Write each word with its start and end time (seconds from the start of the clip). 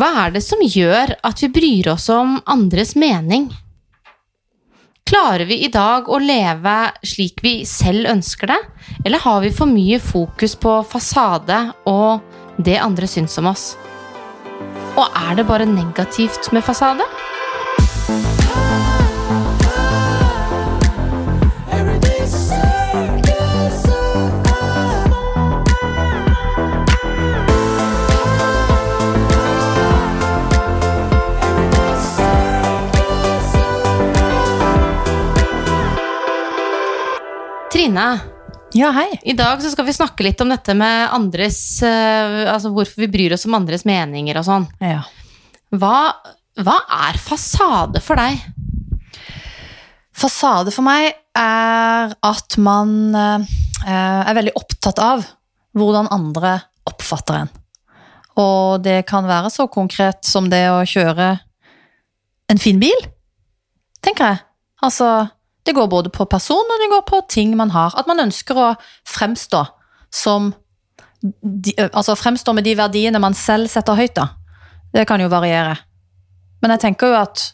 Hva 0.00 0.08
er 0.22 0.30
det 0.32 0.40
som 0.40 0.60
gjør 0.64 1.10
at 1.20 1.42
vi 1.42 1.50
bryr 1.52 1.90
oss 1.92 2.06
om 2.12 2.38
andres 2.48 2.94
mening? 2.96 3.50
Klarer 5.04 5.44
vi 5.44 5.58
i 5.66 5.68
dag 5.68 6.08
å 6.08 6.16
leve 6.22 6.76
slik 7.04 7.42
vi 7.44 7.58
selv 7.68 8.08
ønsker 8.08 8.48
det, 8.48 8.56
eller 9.04 9.20
har 9.20 9.42
vi 9.44 9.50
for 9.52 9.68
mye 9.68 9.98
fokus 10.00 10.56
på 10.56 10.78
fasade 10.88 11.58
og 11.90 12.24
det 12.56 12.78
andre 12.80 13.10
syns 13.10 13.36
om 13.42 13.50
oss? 13.52 13.66
Og 14.96 15.04
er 15.04 15.36
det 15.36 15.44
bare 15.50 15.68
negativt 15.68 16.48
med 16.56 16.64
fasade? 16.64 17.04
Trine, 37.82 38.20
Ja, 38.78 38.92
hei. 38.94 39.18
i 39.22 39.32
dag 39.34 39.58
så 39.62 39.70
skal 39.72 39.88
vi 39.88 39.92
snakke 39.92 40.22
litt 40.22 40.38
om 40.40 40.52
dette 40.52 40.70
med 40.78 41.08
andres 41.10 41.82
eh, 41.82 42.44
Altså 42.46 42.70
hvorfor 42.70 43.02
vi 43.02 43.08
bryr 43.10 43.34
oss 43.34 43.42
om 43.48 43.56
andres 43.58 43.82
meninger 43.82 44.38
og 44.38 44.44
sånn. 44.46 44.66
Ja. 44.78 45.00
Hva, 45.74 46.12
hva 46.62 46.76
er 47.08 47.18
fasade 47.18 47.98
for 47.98 48.22
deg? 48.22 48.38
Fasade 50.14 50.70
for 50.70 50.86
meg 50.86 51.08
er 51.34 52.14
at 52.22 52.58
man 52.62 52.94
eh, 53.18 53.50
er 53.90 54.38
veldig 54.38 54.54
opptatt 54.62 55.02
av 55.02 55.26
hvordan 55.74 56.12
andre 56.14 56.60
oppfatter 56.86 57.40
en. 57.40 57.52
Og 58.38 58.78
det 58.86 59.00
kan 59.10 59.26
være 59.26 59.50
så 59.50 59.66
konkret 59.66 60.22
som 60.22 60.46
det 60.54 60.68
å 60.70 60.84
kjøre 60.86 61.32
en 62.46 62.62
fin 62.62 62.78
bil, 62.78 63.08
tenker 64.06 64.36
jeg. 64.36 64.44
Altså, 64.86 65.16
det 65.66 65.74
går 65.76 65.86
både 65.90 66.10
på 66.10 66.26
person 66.30 66.72
og 66.74 66.82
det 66.82 66.90
går 66.90 67.04
på 67.06 67.20
ting 67.30 67.56
man 67.56 67.70
har. 67.70 67.94
At 67.98 68.08
man 68.10 68.20
ønsker 68.20 68.58
å 68.58 68.74
fremstå 69.08 69.64
som 70.12 70.52
Altså 71.94 72.16
fremstå 72.18 72.50
med 72.50 72.64
de 72.66 72.72
verdiene 72.74 73.20
man 73.22 73.36
selv 73.38 73.68
setter 73.70 73.94
høyt, 73.94 74.16
da. 74.16 74.24
Det 74.90 75.04
kan 75.06 75.20
jo 75.22 75.28
variere. 75.30 75.76
Men 76.58 76.74
jeg 76.74 76.82
tenker 76.82 77.12
jo 77.12 77.18
at 77.20 77.44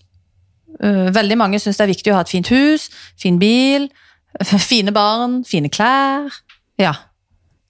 uh, 0.81 1.11
veldig 1.13 1.37
mange 1.37 1.61
syns 1.61 1.77
det 1.77 1.85
er 1.85 1.91
viktig 1.91 2.15
å 2.15 2.17
ha 2.17 2.23
et 2.25 2.33
fint 2.33 2.49
hus, 2.49 2.87
fin 3.21 3.37
bil, 3.37 3.91
fine 4.71 4.95
barn, 4.97 5.43
fine 5.45 5.69
klær. 5.69 6.33
Ja. 6.81 6.95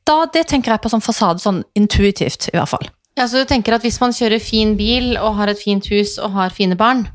Da, 0.07 0.21
det 0.31 0.47
tenker 0.53 0.77
jeg 0.77 0.85
på 0.85 0.93
som 0.95 1.03
fasade, 1.03 1.43
sånn 1.43 1.65
intuitivt, 1.75 2.47
i 2.53 2.57
hvert 2.57 2.71
fall. 2.71 2.87
Ja, 3.19 3.27
så 3.27 3.43
du 3.43 3.51
tenker 3.51 3.75
at 3.75 3.83
hvis 3.83 3.99
man 3.99 4.15
kjører 4.15 4.39
fin 4.39 4.77
bil 4.79 5.17
og 5.19 5.35
har 5.41 5.51
et 5.51 5.59
fint 5.59 5.91
hus 5.91 6.15
og 6.23 6.39
har 6.39 6.55
fine 6.55 6.79
barn, 6.79 7.09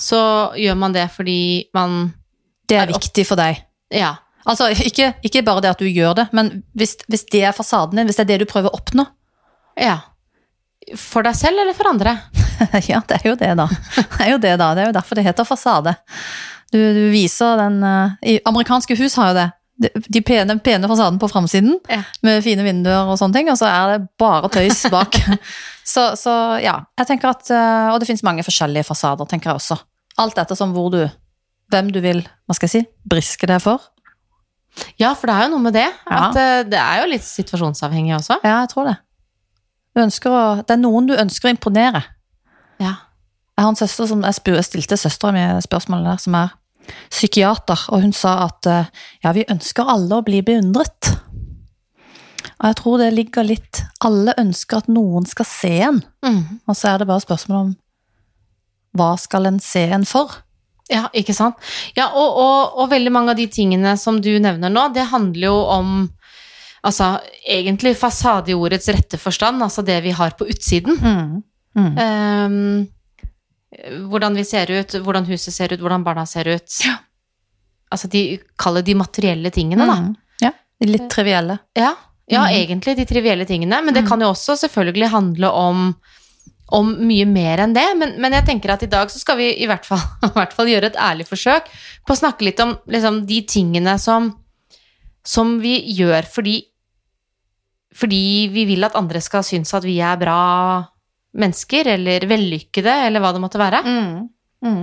så 0.00 0.22
gjør 0.56 0.78
man 0.80 0.96
det 0.96 1.04
fordi 1.12 1.68
man 1.76 2.14
Det 2.72 2.78
er 2.80 2.92
viktig 2.92 3.24
for 3.28 3.40
deg. 3.40 3.60
Ja. 3.92 4.14
Altså, 4.48 4.70
ikke, 4.74 5.12
ikke 5.22 5.44
bare 5.46 5.62
det 5.62 5.70
at 5.76 5.82
du 5.82 5.86
gjør 5.86 6.16
det, 6.18 6.24
men 6.34 6.48
hvis, 6.74 6.96
hvis 7.06 7.22
det 7.30 7.44
er 7.46 7.54
fasaden 7.54 8.00
din, 8.00 8.08
hvis 8.08 8.18
det 8.18 8.24
er 8.24 8.32
det 8.32 8.40
du 8.42 8.50
prøver 8.50 8.72
å 8.72 8.78
oppnå 8.80 9.04
ja. 9.78 10.00
For 10.98 11.24
deg 11.24 11.36
selv 11.38 11.62
eller 11.62 11.76
for 11.78 11.88
andre? 11.92 12.16
Ja, 12.90 13.00
det 13.08 13.16
er 13.20 13.24
jo 13.26 13.34
det, 13.38 13.48
da. 13.58 13.64
Det 13.96 14.20
er 14.22 14.28
jo 14.34 14.38
det, 14.42 14.52
da. 14.60 14.66
Det 14.76 14.82
er 14.82 14.90
jo 14.90 14.94
derfor 14.94 15.18
det 15.18 15.24
heter 15.26 15.46
fasade. 15.48 15.94
Du, 16.70 16.78
du 16.78 17.00
viser 17.10 17.58
den 17.58 17.78
uh, 17.82 18.12
Amerikanske 18.48 18.94
hus 19.00 19.16
har 19.18 19.32
jo 19.32 19.38
det. 19.38 19.46
De, 19.82 19.90
de 20.14 20.20
pene, 20.22 20.54
pene 20.62 20.90
fasaden 20.90 21.18
på 21.22 21.30
framsiden, 21.32 21.78
Ja. 21.90 22.02
med 22.22 22.44
fine 22.44 22.62
vinduer 22.66 23.08
og 23.10 23.16
sånne 23.18 23.34
ting, 23.34 23.48
og 23.50 23.58
så 23.58 23.66
er 23.70 23.94
det 23.94 24.10
bare 24.20 24.50
tøys 24.52 24.84
bak. 24.92 25.16
så, 25.94 26.12
så 26.18 26.34
ja, 26.62 26.76
jeg 27.00 27.08
tenker 27.08 27.32
at 27.32 27.50
eh, 27.50 27.88
Og 27.94 27.98
det 27.98 28.06
finnes 28.10 28.22
mange 28.26 28.44
forskjellige 28.46 28.86
fasader, 28.86 29.26
tenker 29.30 29.50
jeg 29.50 29.62
også. 29.62 29.80
Alt 30.22 30.38
ettersom 30.44 30.76
hvor 30.76 30.92
du 30.92 31.00
Hvem 31.72 31.88
du 31.94 32.00
vil, 32.04 32.20
hva 32.46 32.56
skal 32.56 32.68
jeg 32.68 32.74
si, 32.82 32.88
briske 33.08 33.48
deg 33.48 33.62
for. 33.64 33.80
Ja, 35.00 35.12
for 35.16 35.28
det 35.28 35.36
er 35.36 35.46
jo 35.46 35.54
noe 35.54 35.64
med 35.66 35.76
det. 35.76 35.88
At 36.08 36.36
eh, 36.40 36.62
det 36.68 36.80
er 36.80 37.02
jo 37.02 37.10
litt 37.12 37.24
situasjonsavhengig 37.26 38.14
også. 38.18 38.38
Ja, 38.44 38.62
jeg 38.62 38.72
tror 38.72 38.90
det. 38.90 38.98
Du 39.92 40.00
å, 40.32 40.42
det 40.64 40.72
er 40.72 40.80
noen 40.80 41.08
du 41.10 41.14
ønsker 41.16 41.50
å 41.50 41.52
imponere. 41.52 42.00
Ja. 42.80 42.94
Jeg 43.52 43.64
har 43.66 43.68
en 43.68 43.76
søster 43.76 44.08
som 44.08 44.22
jeg, 44.24 44.36
spør, 44.38 44.56
jeg 44.56 44.68
stilte 44.70 44.96
søstera 44.96 45.34
mi 45.36 45.42
spørsmålet 45.64 46.08
der, 46.08 46.20
som 46.22 46.36
er 46.40 46.54
psykiater, 47.12 47.82
og 47.92 48.00
hun 48.02 48.14
sa 48.16 48.38
at 48.46 48.68
eh, 48.70 48.88
ja, 49.24 49.34
vi 49.36 49.44
ønsker 49.52 49.90
alle 49.92 50.18
å 50.18 50.24
bli 50.24 50.40
beundret. 50.46 51.12
Og 52.62 52.64
jeg 52.70 52.78
tror 52.78 52.98
det 53.00 53.12
ligger 53.14 53.46
litt 53.46 53.80
Alle 54.06 54.34
ønsker 54.38 54.82
at 54.82 54.88
noen 54.90 55.26
skal 55.30 55.46
se 55.46 55.72
en, 55.88 56.00
Mm. 56.22 56.60
og 56.66 56.76
så 56.78 56.92
er 56.92 56.98
det 57.02 57.08
bare 57.10 57.22
spørsmål 57.22 57.58
om 57.60 57.70
hva 58.98 59.12
skal 59.18 59.46
en 59.48 59.58
se 59.62 59.82
en 59.94 60.04
for? 60.06 60.30
Ja, 60.92 61.06
ikke 61.16 61.34
sant? 61.34 61.56
Ja, 61.96 62.10
og, 62.12 62.36
og, 62.42 62.78
og 62.82 62.90
veldig 62.92 63.12
mange 63.14 63.32
av 63.32 63.36
de 63.40 63.46
tingene 63.48 63.96
som 63.98 64.20
du 64.20 64.30
nevner 64.38 64.70
nå, 64.72 64.88
det 64.94 65.08
handler 65.12 65.48
jo 65.48 65.60
om 65.78 65.94
Altså 66.82 67.12
egentlig 67.46 67.92
fasade 67.94 68.50
i 68.50 68.54
ordets 68.58 68.88
rette 68.90 69.14
forstand, 69.22 69.62
altså 69.62 69.84
det 69.86 70.00
vi 70.02 70.10
har 70.18 70.32
på 70.34 70.48
utsiden. 70.50 70.96
Mm. 70.98 71.36
Mm. 71.78 71.92
Um, 72.02 72.88
hvordan 74.10 74.34
vi 74.34 74.42
ser 74.44 74.70
ut, 74.74 74.96
hvordan 75.04 75.24
huset 75.28 75.54
ser 75.54 75.72
ut, 75.72 75.80
hvordan 75.80 76.02
barna 76.04 76.24
ser 76.26 76.50
ut. 76.50 76.74
Ja. 76.84 76.96
Altså 77.92 78.08
de 78.10 78.22
kaller 78.58 78.82
de 78.82 78.96
materielle 78.98 79.50
tingene, 79.54 79.86
da. 79.86 79.94
Mm. 80.00 80.10
Ja, 80.42 80.50
de 80.82 80.90
litt 80.90 81.06
trivielle. 81.12 81.58
Ja, 81.78 81.94
ja 82.26 82.42
Mm. 82.48 82.56
egentlig 82.64 82.96
de 82.98 83.06
trivielle 83.06 83.46
tingene, 83.46 83.78
men 83.84 83.94
det 83.94 84.02
Mm. 84.02 84.08
kan 84.08 84.20
jo 84.20 84.32
også 84.34 84.56
selvfølgelig 84.66 85.08
handle 85.14 85.50
om, 85.50 85.94
om 86.72 86.92
mye 87.06 87.26
mer 87.28 87.62
enn 87.64 87.74
det. 87.76 87.86
Men, 87.98 88.16
men 88.22 88.36
jeg 88.38 88.46
tenker 88.48 88.74
at 88.74 88.84
i 88.84 88.90
dag 88.90 89.10
så 89.12 89.20
skal 89.20 89.38
vi 89.40 89.50
i 89.62 89.68
hvert 89.70 89.86
fall, 89.88 90.02
i 90.28 90.32
hvert 90.36 90.54
fall 90.56 90.70
gjøre 90.70 90.92
et 90.92 91.00
ærlig 91.00 91.28
forsøk 91.28 91.68
på 92.06 92.14
å 92.14 92.20
snakke 92.22 92.48
litt 92.48 92.62
om 92.64 92.76
liksom, 92.90 93.22
de 93.28 93.42
tingene 93.48 93.96
som, 94.02 94.32
som 95.24 95.58
vi 95.62 95.76
gjør 95.96 96.28
fordi, 96.30 96.56
fordi 97.96 98.24
vi 98.54 98.66
vil 98.72 98.88
at 98.88 98.96
andre 98.98 99.22
skal 99.24 99.44
synes 99.46 99.74
at 99.76 99.86
vi 99.86 99.98
er 100.02 100.18
bra 100.20 100.40
mennesker, 101.32 101.88
eller 101.94 102.26
vellykkede, 102.28 102.92
eller 103.06 103.22
hva 103.24 103.30
det 103.32 103.40
måtte 103.40 103.60
være. 103.60 103.80
Mm. 103.86 104.16
Mm. 104.66 104.82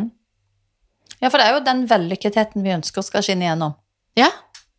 Ja, 1.19 1.29
for 1.29 1.37
det 1.37 1.45
er 1.45 1.57
jo 1.57 1.65
den 1.65 1.83
vellykketheten 1.89 2.65
vi 2.65 2.73
ønsker 2.73 3.05
skal 3.05 3.25
skinne 3.25 3.45
igjennom. 3.45 3.75
Ja, 4.17 4.31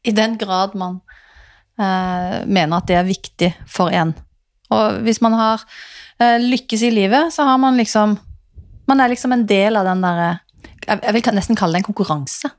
I 0.03 0.15
den 0.17 0.35
grad 0.41 0.75
man 0.79 0.99
eh, 1.79 2.41
mener 2.47 2.81
at 2.81 2.89
det 2.89 2.99
er 2.99 3.07
viktig 3.07 3.53
for 3.71 3.95
en. 3.95 4.15
Og 4.75 5.01
hvis 5.05 5.21
man 5.23 5.37
har 5.39 5.65
lykkes 6.21 6.83
i 6.85 6.91
livet, 6.93 7.33
så 7.33 7.47
har 7.49 7.59
man 7.59 7.79
liksom 7.81 8.19
Man 8.91 9.01
er 9.01 9.09
liksom 9.13 9.33
en 9.33 9.45
del 9.47 9.77
av 9.79 9.87
den 9.87 10.01
derre 10.03 10.31
jeg, 10.87 11.13
vil 11.15 11.35
nesten 11.37 11.59
kalle 11.59 11.77
det 11.77 11.85
en 11.85 11.93
konkurranse. 11.93 12.51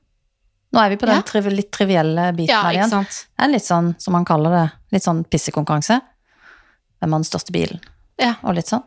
Nå 0.72 0.80
er 0.80 0.94
vi 0.94 0.98
på 1.02 1.08
den 1.10 1.20
Ja. 1.20 1.26
triv, 1.28 1.50
litt 1.52 1.72
trivielle 1.72 2.32
biten 2.32 2.54
ja 2.54 2.62
her 2.64 2.78
igjen. 2.78 2.90
Det 2.90 3.44
er 3.44 3.52
litt 3.52 3.66
sånn, 3.66 3.96
som 4.00 4.14
man 4.16 4.26
kaller 4.26 4.52
det, 4.56 4.72
litt 4.94 5.04
sånn 5.04 5.24
pissekonkurranse. 5.28 6.00
Hvem 7.02 7.12
har 7.12 7.20
den 7.20 7.28
største 7.28 7.52
bilen? 7.52 7.82
Ja. 8.22 8.36
Og 8.44 8.56
litt 8.56 8.70
sånn. 8.72 8.84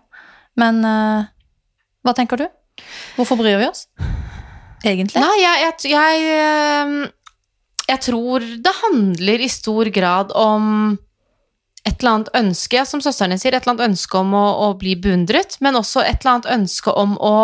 Men 0.56 0.84
uh, 0.84 1.26
hva 2.04 2.14
tenker 2.14 2.40
du? 2.40 2.46
Hvorfor 3.18 3.36
bryr 3.36 3.58
vi 3.58 3.68
oss? 3.68 3.86
Egentlig? 4.84 5.20
Nei, 5.20 5.36
jeg, 5.40 5.60
jeg, 5.64 5.90
jeg, 5.90 6.24
ehm, 6.38 6.96
jeg 7.88 8.00
tror 8.04 8.40
det 8.40 8.74
handler 8.82 9.44
i 9.44 9.48
stor 9.48 9.88
grad 9.94 10.32
om 10.36 10.98
et 11.84 11.98
eller 12.00 12.10
annet 12.14 12.30
ønske, 12.38 12.84
som 12.88 13.00
søsteren 13.04 13.34
din 13.34 13.38
sier, 13.42 13.52
et 13.54 13.62
eller 13.66 13.74
annet 13.76 13.90
ønske 13.92 14.16
om 14.18 14.32
å, 14.34 14.44
å 14.68 14.68
bli 14.80 14.94
beundret, 14.96 15.58
men 15.60 15.76
også 15.76 16.00
et 16.04 16.22
eller 16.24 16.38
annet 16.38 16.50
ønske 16.54 16.94
om 16.96 17.16
å 17.20 17.34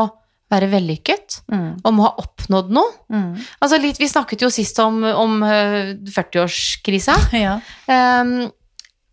være 0.50 0.66
vellykket, 0.72 1.42
Mm. 1.52 1.76
om 1.86 1.98
å 2.00 2.06
ha 2.08 2.14
oppnådd 2.18 2.72
noe. 2.74 2.90
Mm. 3.12 3.36
Altså 3.62 3.78
litt, 3.78 4.00
vi 4.02 4.08
snakket 4.10 4.42
jo 4.42 4.48
sist 4.50 4.78
om, 4.82 5.04
om 5.04 5.42
øh, 5.46 5.92
40-årskrisa, 6.10 7.14
Ja. 7.44 7.60
Ehm, 7.86 8.50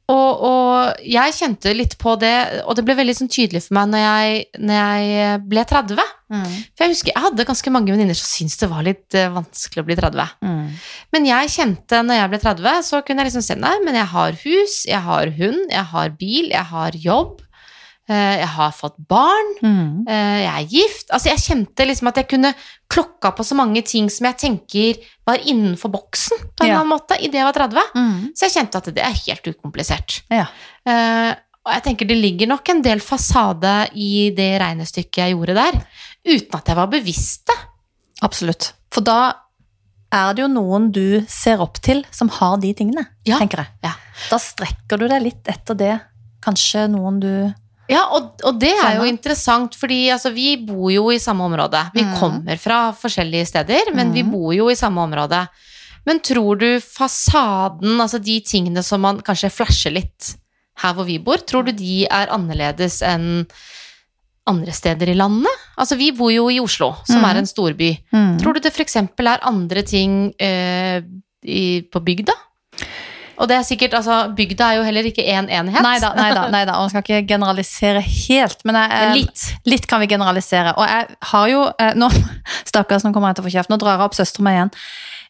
og, 0.08 0.44
og 0.48 1.02
jeg 1.04 1.36
kjente 1.36 1.74
litt 1.76 1.98
på 2.00 2.14
det, 2.22 2.64
og 2.64 2.78
det 2.78 2.84
ble 2.88 2.96
veldig 2.96 3.16
sånn 3.18 3.32
tydelig 3.32 3.66
for 3.66 3.76
meg 3.76 3.90
når 3.92 4.04
jeg, 4.04 4.46
når 4.62 4.78
jeg 4.78 5.42
ble 5.52 5.66
30. 5.68 6.14
Mm. 6.32 6.46
For 6.48 6.86
jeg 6.86 6.94
husker 6.94 7.12
jeg 7.12 7.24
hadde 7.26 7.48
ganske 7.50 7.74
mange 7.76 7.92
venninner 7.92 8.16
som 8.16 8.30
syntes 8.30 8.60
det 8.62 8.70
var 8.72 8.86
litt 8.88 9.18
eh, 9.20 9.28
vanskelig 9.36 9.84
å 9.84 9.88
bli 9.90 9.98
30. 10.00 10.32
Mm. 10.48 10.70
Men 11.16 11.28
jeg 11.28 11.52
kjente 11.58 12.00
når 12.08 12.22
jeg 12.22 12.32
ble 12.32 12.40
30, 12.46 12.88
så 12.88 13.02
kunne 13.04 13.24
jeg 13.24 13.32
liksom 13.32 13.46
se 13.50 13.60
nei, 13.60 13.76
men 13.84 14.00
jeg 14.00 14.12
har 14.14 14.40
hus, 14.46 14.78
jeg 14.88 15.04
har 15.10 15.34
hund, 15.42 15.76
jeg 15.76 15.86
har 15.92 16.16
bil, 16.24 16.50
jeg 16.56 16.66
har 16.72 17.00
jobb, 17.04 17.44
jeg 18.14 18.48
har 18.48 18.72
fått 18.72 18.96
barn, 19.08 19.50
Mm. 19.62 20.08
eh, 20.08 20.40
jeg 20.44 20.54
er 20.64 20.68
gift. 20.72 21.10
Altså 21.12 21.30
jeg 21.30 21.40
kjente 21.44 21.86
liksom 21.88 22.08
at 22.08 22.16
jeg 22.16 22.28
kunne 22.30 22.54
klokka 22.90 23.32
på 23.36 23.44
så 23.44 23.56
mange 23.56 23.82
ting 23.84 24.10
som 24.10 24.26
jeg 24.26 24.38
tenker 24.38 24.96
var 25.28 25.38
innenfor 25.44 25.92
boksen 25.92 26.38
på 26.56 26.64
en 26.64 26.68
Ja. 26.70 26.80
annen 26.80 26.94
måte 26.98 27.18
idet 27.20 27.34
jeg 27.42 27.44
var 27.44 27.54
30. 27.54 27.84
Mm. 27.96 28.30
Så 28.34 28.48
jeg 28.48 28.52
kjente 28.56 28.76
at 28.78 28.86
det 28.96 29.04
er 29.04 29.12
helt 29.28 29.44
ukomplisert. 29.56 30.22
Ja. 30.32 30.46
Eh, 30.86 31.36
og 31.66 31.74
jeg 31.74 31.84
tenker 31.84 32.08
det 32.08 32.16
ligger 32.22 32.48
nok 32.48 32.70
en 32.70 32.82
del 32.82 33.00
fasade 33.00 33.90
i 33.94 34.30
det 34.32 34.62
regnestykket 34.62 35.18
jeg 35.18 35.34
gjorde 35.36 35.54
der, 35.56 35.82
uten 36.26 36.56
at 36.56 36.66
jeg 36.66 36.76
var 36.78 36.88
bevisst 36.88 37.46
det. 37.48 37.58
Absolutt. 38.24 38.72
For 38.90 39.02
da 39.02 39.34
er 40.14 40.34
det 40.34 40.44
jo 40.46 40.48
noen 40.48 40.92
du 40.94 41.26
ser 41.28 41.60
opp 41.60 41.82
til 41.84 42.06
som 42.10 42.30
har 42.30 42.56
de 42.58 42.74
tingene, 42.74 43.06
Ja. 43.26 43.38
tenker 43.38 43.58
jeg. 43.58 43.68
Ja. 43.84 43.92
Da 44.30 44.38
strekker 44.38 44.98
du 44.98 45.08
deg 45.10 45.22
litt 45.22 45.44
etter 45.46 45.76
det. 45.76 46.00
Kanskje 46.42 46.88
noen 46.90 47.20
du 47.20 47.54
Ja, 47.88 48.04
og, 48.12 48.34
og 48.44 48.58
det 48.60 48.74
er 48.76 48.98
jo 49.00 49.08
interessant, 49.08 49.76
fordi 49.80 50.10
altså, 50.12 50.34
vi 50.36 50.58
bor 50.68 50.90
jo 50.92 51.08
i 51.14 51.20
samme 51.24 51.46
område. 51.48 51.86
Vi 51.96 52.04
mm. 52.04 52.16
kommer 52.20 52.60
fra 52.60 52.82
forskjellige 52.92 53.48
steder, 53.54 53.94
men 53.96 54.12
vi 54.12 54.24
Mhm. 54.24 54.32
bor 54.32 54.54
jo 54.54 54.68
i 54.70 54.76
samme 54.76 55.02
område. 55.02 55.48
Men 56.06 56.20
tror 56.20 56.60
du 56.60 56.80
fasaden, 56.80 58.00
altså 58.00 58.20
de 58.24 58.40
tingene 58.40 58.84
som 58.84 59.02
man 59.02 59.22
kanskje 59.22 59.52
flasher 59.52 59.92
litt 59.92 60.36
her 60.84 60.94
hvor 60.94 61.08
vi 61.08 61.18
bor, 61.20 61.38
tror 61.38 61.66
du 61.66 61.72
de 61.76 62.06
er 62.06 62.32
annerledes 62.32 63.02
enn 63.02 63.48
andre 64.48 64.72
steder 64.72 65.10
i 65.12 65.18
landet? 65.18 65.52
Altså, 65.76 65.98
vi 66.00 66.12
bor 66.16 66.32
jo 66.32 66.48
i 66.50 66.60
Oslo, 66.64 66.94
som 67.08 67.20
mm. 67.20 67.28
er 67.30 67.40
en 67.42 67.50
storby. 67.50 67.90
Mm. 68.14 68.38
Tror 68.40 68.56
du 68.56 68.62
det 68.64 68.72
f.eks. 68.72 68.96
er 68.96 69.48
andre 69.48 69.84
ting 69.84 70.34
eh, 70.40 71.02
i, 71.44 71.82
på 71.92 72.04
bygda? 72.04 72.36
Og 73.38 73.48
det 73.48 73.56
er 73.58 73.64
sikkert, 73.68 73.94
altså, 73.94 74.34
bygda 74.36 74.72
er 74.72 74.78
jo 74.80 74.84
heller 74.88 75.04
ikke 75.06 75.22
én 75.22 75.46
enhet. 75.50 75.82
Nei 76.52 76.64
da. 76.66 76.74
Og 76.78 76.82
man 76.88 76.90
skal 76.90 77.04
ikke 77.04 77.28
generalisere 77.30 78.02
helt, 78.02 78.64
men 78.66 78.76
jeg, 78.76 78.92
eh, 78.92 79.14
litt. 79.14 79.44
litt 79.66 79.86
kan 79.88 80.00
vi 80.02 80.08
generalisere. 80.08 80.74
Og 80.78 80.88
jeg 80.88 81.08
har 81.32 81.48
jo 81.52 81.60
eh, 81.80 81.94
nå, 81.96 82.10
Stakkars, 82.72 83.04
nå 83.06 83.14
kommer 83.14 83.30
jeg 83.30 83.36
til 83.38 83.46
å 83.46 83.48
få 83.50 83.54
kjeft. 83.58 83.70
Nå 83.70 83.78
drar 83.78 83.98
jeg 83.98 84.06
opp 84.10 84.18
søstera 84.18 84.44
mi 84.48 84.52
igjen. 84.56 84.72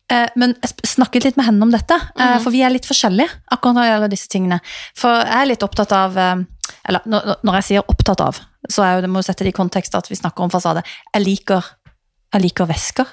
Eh, 0.10 0.28
Men 0.40 0.56
jeg 0.64 0.72
snakket 0.88 1.24
litt 1.28 1.38
med 1.38 1.46
henne 1.50 1.62
om 1.68 1.72
dette, 1.72 1.98
Mhm. 2.16 2.42
for 2.44 2.50
vi 2.52 2.62
er 2.64 2.70
litt 2.72 2.86
forskjellige 2.88 3.28
akkurat 3.52 3.76
når 3.76 3.82
det 3.84 3.92
gjelder 3.92 4.10
disse 4.16 4.30
tingene. 4.32 4.60
For 4.96 5.10
jeg 5.12 5.42
er 5.42 5.46
litt 5.52 5.64
opptatt 5.68 5.92
av 5.92 6.18
eh, 6.18 6.36
Eller 6.88 7.02
når 7.06 7.36
når 7.44 7.54
jeg 7.60 7.64
sier 7.64 7.84
opptatt 7.92 8.22
av, 8.24 8.40
så 8.72 8.84
er 8.84 8.96
jo 8.96 9.02
det 9.02 9.10
må 9.12 9.20
jo 9.20 9.28
sette 9.28 9.44
det 9.44 9.52
i 9.54 9.58
kontekst 9.58 9.96
at 9.96 10.08
vi 10.08 10.16
snakker 10.16 10.44
om 10.44 10.50
fasade. 10.50 10.84
Jeg 11.14 11.24
liker, 11.26 11.64
jeg 12.34 12.42
liker 12.42 12.66
vesker, 12.68 13.06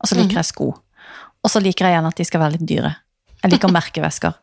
og 0.00 0.08
så 0.08 0.14
liker 0.16 0.28
Mhm. 0.36 0.36
jeg 0.36 0.44
sko. 0.44 0.68
Og 1.44 1.50
så 1.50 1.60
liker 1.62 1.86
jeg 1.88 1.96
gjerne 1.96 2.08
at 2.08 2.16
de 2.16 2.24
skal 2.24 2.40
være 2.40 2.52
litt 2.58 2.66
dyre. 2.68 2.96
Jeg 3.42 3.54
liker 3.54 3.72
merkevesker. 3.74 4.36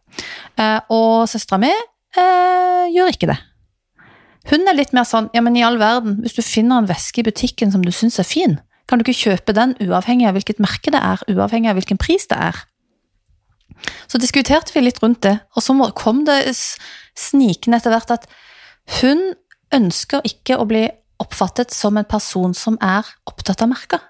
Eh, 0.60 0.80
Og 0.92 1.28
søstera 1.32 1.60
mi 1.62 1.72
eh, 1.72 2.86
gjør 2.92 3.14
ikke 3.14 3.30
det. 3.32 3.38
Hun 4.50 4.66
er 4.68 4.76
litt 4.78 4.96
mer 4.96 5.06
sånn, 5.06 5.30
ja, 5.36 5.44
men 5.46 5.56
i 5.60 5.64
all 5.64 5.78
verden, 5.80 6.20
hvis 6.24 6.38
du 6.40 6.42
finner 6.42 6.82
en 6.82 6.90
veske 6.90 7.22
i 7.22 7.28
butikken 7.28 7.72
som 7.72 7.84
du 7.86 7.92
syns 7.94 8.18
er 8.20 8.28
fin, 8.28 8.58
kan 8.90 8.98
du 8.98 9.06
ikke 9.06 9.30
kjøpe 9.30 9.54
den 9.54 9.76
uavhengig 9.84 10.26
av 10.26 10.34
hvilket 10.38 10.62
merke 10.64 10.92
det 10.92 11.02
er, 11.06 11.22
uavhengig 11.30 11.70
av 11.70 11.78
hvilken 11.78 12.00
pris 12.02 12.26
det 12.32 12.40
er. 12.50 12.64
Så 14.10 14.20
diskuterte 14.20 14.74
vi 14.74 14.82
litt 14.82 15.00
rundt 15.04 15.22
det, 15.24 15.38
og 15.56 15.64
så 15.64 15.76
kom 15.96 16.24
det 16.28 16.42
snikende 17.20 17.78
etter 17.78 17.94
hvert 17.94 18.16
at 18.16 18.26
hun 19.00 19.22
ønsker 19.76 20.26
ikke 20.26 20.58
å 20.58 20.66
bli 20.68 20.88
oppfattet 21.22 21.72
som 21.76 22.00
en 22.00 22.08
person 22.10 22.56
som 22.58 22.80
er 22.82 23.06
opptatt 23.30 23.62
av 23.62 23.70
merker. 23.70 24.02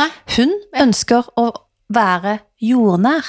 Nei. 0.00 0.08
Hun 0.38 0.54
ønsker 0.80 1.28
å 1.38 1.50
være 1.92 2.38
jordnær. 2.62 3.26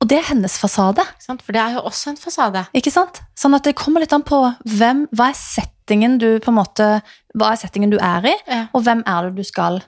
Og 0.00 0.08
det 0.08 0.16
er 0.16 0.28
hennes 0.30 0.54
fasade. 0.60 1.04
Sant? 1.20 1.42
For 1.44 1.52
det 1.52 1.60
er 1.60 1.74
jo 1.76 1.82
også 1.90 2.12
en 2.14 2.16
fasade. 2.20 2.62
Ikke 2.76 2.92
sant? 2.94 3.20
Sånn 3.36 3.54
at 3.58 3.66
det 3.68 3.74
kommer 3.76 4.00
litt 4.00 4.14
an 4.16 4.22
på 4.24 4.38
hvem, 4.64 5.02
hva 5.12 5.26
er 5.28 5.36
settingen 5.36 6.16
du 6.22 6.38
på 6.40 6.48
en 6.52 6.56
måte, 6.56 6.86
hva 7.36 7.50
er 7.52 7.60
settingen 7.60 7.90
du 7.92 7.98
er 8.00 8.30
i, 8.30 8.36
Ja. 8.48 8.62
og 8.72 8.82
hvem 8.86 9.02
er 9.06 9.28
det 9.28 9.36
du 9.36 9.44
skal, 9.44 9.82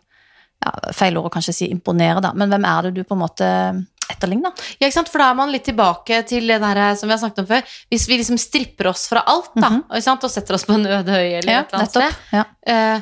ja, 0.64 0.72
feil 0.92 1.16
ord 1.16 1.30
å 1.30 1.32
kanskje 1.32 1.54
si 1.54 1.70
imponere 1.72 2.20
da, 2.20 2.32
men 2.36 2.50
hvem 2.52 2.64
er 2.68 2.82
det 2.90 2.94
du 2.94 3.04
på 3.08 3.16
en 3.16 3.22
måte 3.24 3.48
etterligner? 4.12 4.52
Ja, 4.78 4.86
ikke 4.90 4.98
sant? 4.98 5.08
For 5.08 5.18
da 5.22 5.30
er 5.30 5.38
man 5.38 5.50
litt 5.54 5.64
tilbake 5.64 6.20
til 6.28 6.46
det 6.46 6.60
der 6.60 6.82
som 7.00 7.08
vi 7.08 7.14
har 7.16 7.22
snakket 7.22 7.38
om 7.44 7.46
før. 7.48 7.62
Hvis 7.90 8.04
vi 8.10 8.18
liksom 8.20 8.36
stripper 8.38 8.90
oss 8.92 9.06
fra 9.08 9.22
alt 9.26 9.54
da, 9.56 9.70
ikke 9.88 10.02
sant? 10.04 10.24
og 10.28 10.30
setter 10.34 10.54
oss 10.58 10.66
på 10.68 10.74
en 10.76 10.84
øde 10.86 11.08
øy 11.08 11.38
eller 11.40 11.62
et 11.62 11.72
eller 11.72 11.78
annet 11.80 11.90
sted, 11.96 12.20
Ja. 12.36 12.44
eh, 12.66 13.00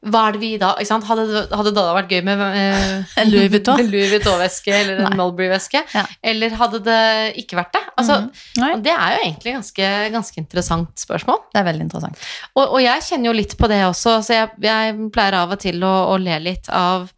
hva 0.00 0.20
er 0.30 0.32
det 0.32 0.40
vi 0.40 0.48
da? 0.56 0.70
Hadde, 0.80 1.24
hadde 1.52 1.64
det 1.68 1.74
da 1.76 1.82
vært 1.92 2.12
gøy 2.14 2.22
med 2.24 2.40
eh, 2.40 3.16
En 3.20 3.28
Louis 3.28 3.50
Vuitton-veske 3.52 4.72
eller 4.72 5.02
en 5.04 5.16
Mulberry-veske? 5.18 5.82
Ja. 5.92 6.06
Eller 6.24 6.54
hadde 6.56 6.80
det 6.86 7.00
ikke 7.42 7.58
vært 7.58 7.74
det? 7.76 7.82
Altså, 8.00 8.16
mm 8.24 8.64
og 8.70 8.82
Det 8.84 8.92
er 8.94 9.12
jo 9.12 9.18
egentlig 9.26 9.52
ganske, 9.58 9.90
ganske 10.14 10.40
interessant 10.40 11.02
spørsmål. 11.04 11.42
det 11.52 11.60
er 11.60 11.66
veldig 11.68 11.84
interessant. 11.84 12.22
Og, 12.54 12.64
og 12.64 12.80
jeg 12.80 13.04
kjenner 13.10 13.28
jo 13.30 13.34
litt 13.36 13.52
på 13.60 13.68
det 13.68 13.82
også, 13.86 14.14
så 14.24 14.38
jeg, 14.38 14.50
jeg 14.64 14.96
pleier 15.12 15.36
av 15.42 15.52
og 15.52 15.60
til 15.60 15.84
å, 15.84 15.92
å 16.14 16.16
le 16.20 16.38
litt 16.48 16.68
av 16.72 17.10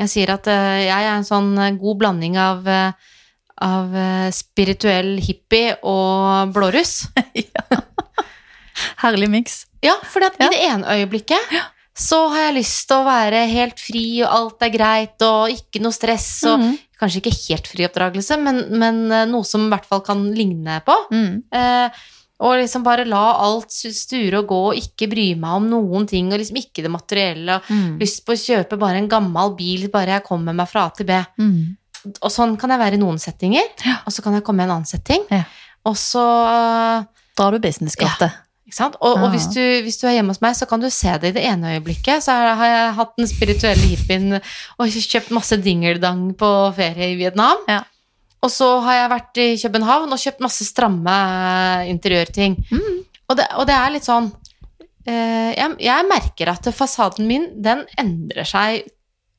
Jeg 0.00 0.10
sier 0.10 0.32
at 0.34 0.48
eh, 0.50 0.88
jeg 0.88 1.06
er 1.06 1.12
en 1.14 1.26
sånn 1.26 1.52
god 1.78 2.00
blanding 2.02 2.34
av, 2.40 2.66
eh, 2.66 3.12
av 3.62 3.94
eh, 3.94 4.26
spirituell 4.34 5.20
hippie 5.22 5.76
og 5.86 6.50
blåruss. 6.56 6.96
Herlig 9.04 9.30
miks. 9.30 9.60
Ja, 9.84 9.94
for 10.02 10.24
Ja. 10.24 10.32
i 10.48 10.50
det 10.50 10.60
ene 10.66 10.98
øyeblikket 10.98 11.54
så 11.96 12.28
har 12.32 12.48
jeg 12.48 12.56
lyst 12.58 12.88
til 12.88 12.96
å 12.96 13.04
være 13.06 13.44
helt 13.50 13.78
fri, 13.78 14.22
og 14.24 14.30
alt 14.34 14.62
er 14.66 14.70
greit, 14.74 15.22
og 15.22 15.48
ikke 15.54 15.80
noe 15.80 15.92
stress, 15.94 16.42
og 16.50 16.58
Mhm. 16.60 16.78
kanskje 17.00 17.20
ikke 17.22 17.48
helt 17.48 17.66
fri 17.70 17.84
oppdragelse, 17.86 18.36
men, 18.42 18.64
men 18.78 19.12
eh, 19.12 19.24
noe 19.26 19.44
som 19.44 19.66
i 19.66 19.70
hvert 19.70 19.86
fall 19.86 20.00
kan 20.00 20.24
ligne 20.34 20.80
på. 20.84 20.96
Mm. 21.12 21.42
Eh, 21.52 21.90
og 22.40 22.56
liksom 22.58 22.82
bare 22.82 23.04
la 23.06 23.22
alt 23.46 23.70
sture 23.70 24.38
og 24.40 24.48
gå, 24.48 24.58
og 24.72 24.74
ikke 24.76 25.08
bry 25.08 25.34
meg 25.38 25.54
om 25.54 25.68
noen 25.70 26.06
ting, 26.10 26.32
og 26.32 26.38
liksom 26.40 26.56
ikke 26.58 26.82
det 26.82 26.90
materielle. 26.90 27.54
og 27.60 27.62
Mm. 27.70 27.98
Lyst 28.00 28.24
på 28.26 28.32
å 28.34 28.42
kjøpe 28.42 28.76
bare 28.78 28.96
en 28.98 29.08
gammel 29.08 29.54
bil, 29.56 29.88
bare 29.88 30.18
jeg 30.18 30.24
kommer 30.24 30.52
meg 30.52 30.68
fra 30.68 30.86
A 30.86 30.90
til 30.90 31.06
B. 31.06 31.12
Mm. 31.38 31.76
Og 32.20 32.30
sånn 32.30 32.58
kan 32.58 32.70
jeg 32.70 32.78
være 32.80 32.94
i 32.94 32.98
noen 33.00 33.18
settinger, 33.18 33.62
Ja. 33.86 33.98
og 34.04 34.12
så 34.12 34.20
kan 34.22 34.34
jeg 34.34 34.42
komme 34.44 34.60
i 34.60 34.64
en 34.64 34.70
annen 34.70 34.84
setting. 34.86 35.22
Ja. 35.30 35.44
Og 35.86 35.94
så 35.94 37.06
Drar 37.36 37.50
du 37.52 37.58
businesskartet. 37.60 38.18
sant? 38.18 38.40
Og, 38.80 39.18
og 39.20 39.26
hvis, 39.34 39.44
du, 39.52 39.60
hvis 39.84 39.98
du 40.00 40.06
er 40.08 40.14
hjemme 40.16 40.32
hos 40.32 40.40
meg, 40.40 40.54
så 40.56 40.64
kan 40.66 40.80
du 40.80 40.88
se 40.90 41.12
det 41.20 41.34
i 41.34 41.36
det 41.36 41.42
ene 41.44 41.74
øyeblikket. 41.76 42.24
Så 42.24 42.32
har 42.32 42.64
jeg 42.70 42.94
hatt 42.96 43.12
den 43.20 43.28
spirituelle 43.28 43.90
hippien 43.90 44.38
og 44.38 44.88
kjøpt 44.88 45.34
masse 45.36 45.58
dingeldang 45.60 46.30
på 46.40 46.48
ferie 46.76 47.10
i 47.12 47.18
Vietnam. 47.20 47.60
Ja. 47.68 47.82
Og 48.44 48.50
så 48.52 48.68
har 48.84 48.94
jeg 49.02 49.12
vært 49.12 49.38
i 49.40 49.48
København 49.60 50.12
og 50.12 50.20
kjøpt 50.20 50.42
masse 50.44 50.64
stramme 50.68 51.12
interiørting. 51.92 52.56
Mm. 52.72 52.98
Og, 53.28 53.36
det, 53.38 53.46
og 53.56 53.68
det 53.68 53.76
er 53.76 53.94
litt 53.94 54.08
sånn 54.08 54.26
eh, 55.08 55.52
jeg, 55.56 55.76
jeg 55.84 56.08
merker 56.10 56.50
at 56.52 56.68
fasaden 56.76 57.28
min, 57.28 57.46
den 57.64 57.84
endrer 58.00 58.48
seg 58.48 58.84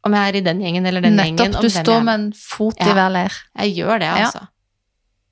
om 0.05 0.13
jeg 0.13 0.29
er 0.31 0.37
i 0.37 0.45
den 0.45 0.59
gjengen 0.61 0.85
eller 0.85 1.01
den 1.05 1.17
gjengen. 1.17 1.49
Nettopp. 1.49 1.65
Du 1.65 1.73
står 1.73 2.01
med 2.05 2.19
en 2.19 2.25
fot 2.37 2.77
i 2.77 2.85
Ja. 2.89 2.93
hver 2.97 3.13
leir. 3.13 3.37
jeg 3.57 3.75
gjør 3.81 3.99
det, 3.99 4.09
Ja. 4.09 4.25
altså. 4.29 4.47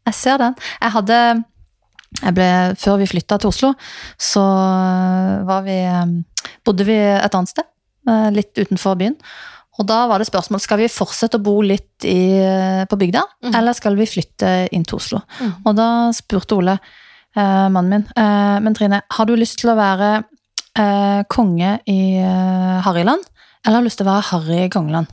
Jeg 0.09 0.15
ser 0.17 0.37
den. 0.41 0.55
Jeg 0.81 0.91
hadde 0.97 1.17
ble, 2.21 2.49
Før 2.79 2.99
vi 3.01 3.09
flytta 3.09 3.39
til 3.39 3.51
Oslo, 3.51 3.73
så 4.19 4.43
var 5.47 5.65
vi, 5.65 5.79
eh, 5.83 6.53
bodde 6.65 6.85
vi 6.87 6.95
et 6.97 7.33
annet 7.33 7.51
sted, 7.51 7.67
eh, 8.07 8.29
litt 8.35 8.53
utenfor 8.57 8.99
byen. 8.99 9.17
Og 9.79 9.87
da 9.89 10.03
var 10.09 10.21
det 10.21 10.29
spørsmål 10.29 10.61
skal 10.61 10.83
vi 10.83 10.91
fortsette 10.91 11.39
å 11.39 11.43
bo 11.43 11.55
litt 11.65 12.05
i, 12.05 12.37
på 12.89 12.99
bygda, 12.99 13.23
mm. 13.47 13.55
eller 13.57 13.73
skal 13.73 13.97
vi 13.97 14.05
flytte 14.05 14.51
inn 14.75 14.85
til 14.85 14.99
Oslo. 14.99 15.23
Mm. 15.39 15.53
Og 15.65 15.77
da 15.79 15.87
spurte 16.13 16.59
Ole, 16.59 16.77
eh, 17.33 17.65
mannen 17.73 17.89
min, 17.89 18.05
eh, 18.13 18.59
men 18.61 18.77
Trine, 18.77 19.01
har 19.09 19.25
du 19.25 19.33
lyst 19.35 19.57
til 19.63 19.73
å 19.73 19.77
være 19.79 20.11
eh, 20.77 21.23
konge 21.29 21.79
i 21.89 21.99
Harryland, 22.85 23.25
eller 23.63 23.79
har 23.79 23.81
du 23.81 23.89
lyst 23.89 24.01
til 24.01 24.07
å 24.07 24.13
være 24.13 24.29
Harry 24.29 24.61
i 24.67 24.71
Kongeland? 24.73 25.09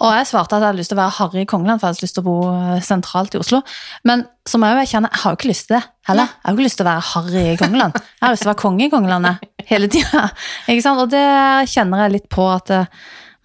Og 0.00 0.08
jeg 0.16 0.28
svarte 0.30 0.56
at 0.56 0.62
jeg 0.62 0.70
hadde 0.70 0.80
lyst 0.80 0.92
til 0.92 0.96
å 0.96 1.00
være 1.02 1.14
Harry 1.18 1.42
i 1.42 1.48
Kongeland, 1.48 1.80
for 1.80 1.88
jeg 1.90 1.96
hadde 1.96 2.06
lyst 2.06 2.16
til 2.16 2.22
å 2.22 2.26
bo 2.28 2.36
eh, 2.54 2.78
sentralt 2.84 3.34
i 3.36 3.40
Oslo. 3.40 3.60
Men 4.08 4.24
som 4.48 4.64
jeg 4.64 4.72
jo 4.72 4.82
erkjenne, 4.84 5.10
jeg 5.12 5.22
har 5.22 5.34
jo 5.34 5.38
ikke 5.40 5.50
lyst 5.50 5.66
til 5.68 5.76
det 5.76 5.82
heller. 6.08 6.30
Jeg 6.30 6.46
har 6.46 6.54
jo 6.54 6.56
ikke 6.58 6.66
lyst 6.68 6.78
til 6.80 6.86
å 6.86 6.90
være 6.90 7.06
Harry 7.10 7.42
i 7.50 7.58
Kongeland. 7.60 7.98
Jeg 8.00 8.24
har 8.24 8.34
lyst 8.34 8.44
til 8.44 8.48
å 8.48 8.52
være 8.54 8.62
konge 8.62 8.86
i 8.86 8.92
Kongelandet 8.94 9.66
hele 9.68 9.90
tida. 9.92 10.24
Og 11.02 11.04
det 11.12 11.26
kjenner 11.74 12.06
jeg 12.06 12.14
litt 12.16 12.30
på 12.32 12.48
at 12.48 12.72
eh, 12.78 12.88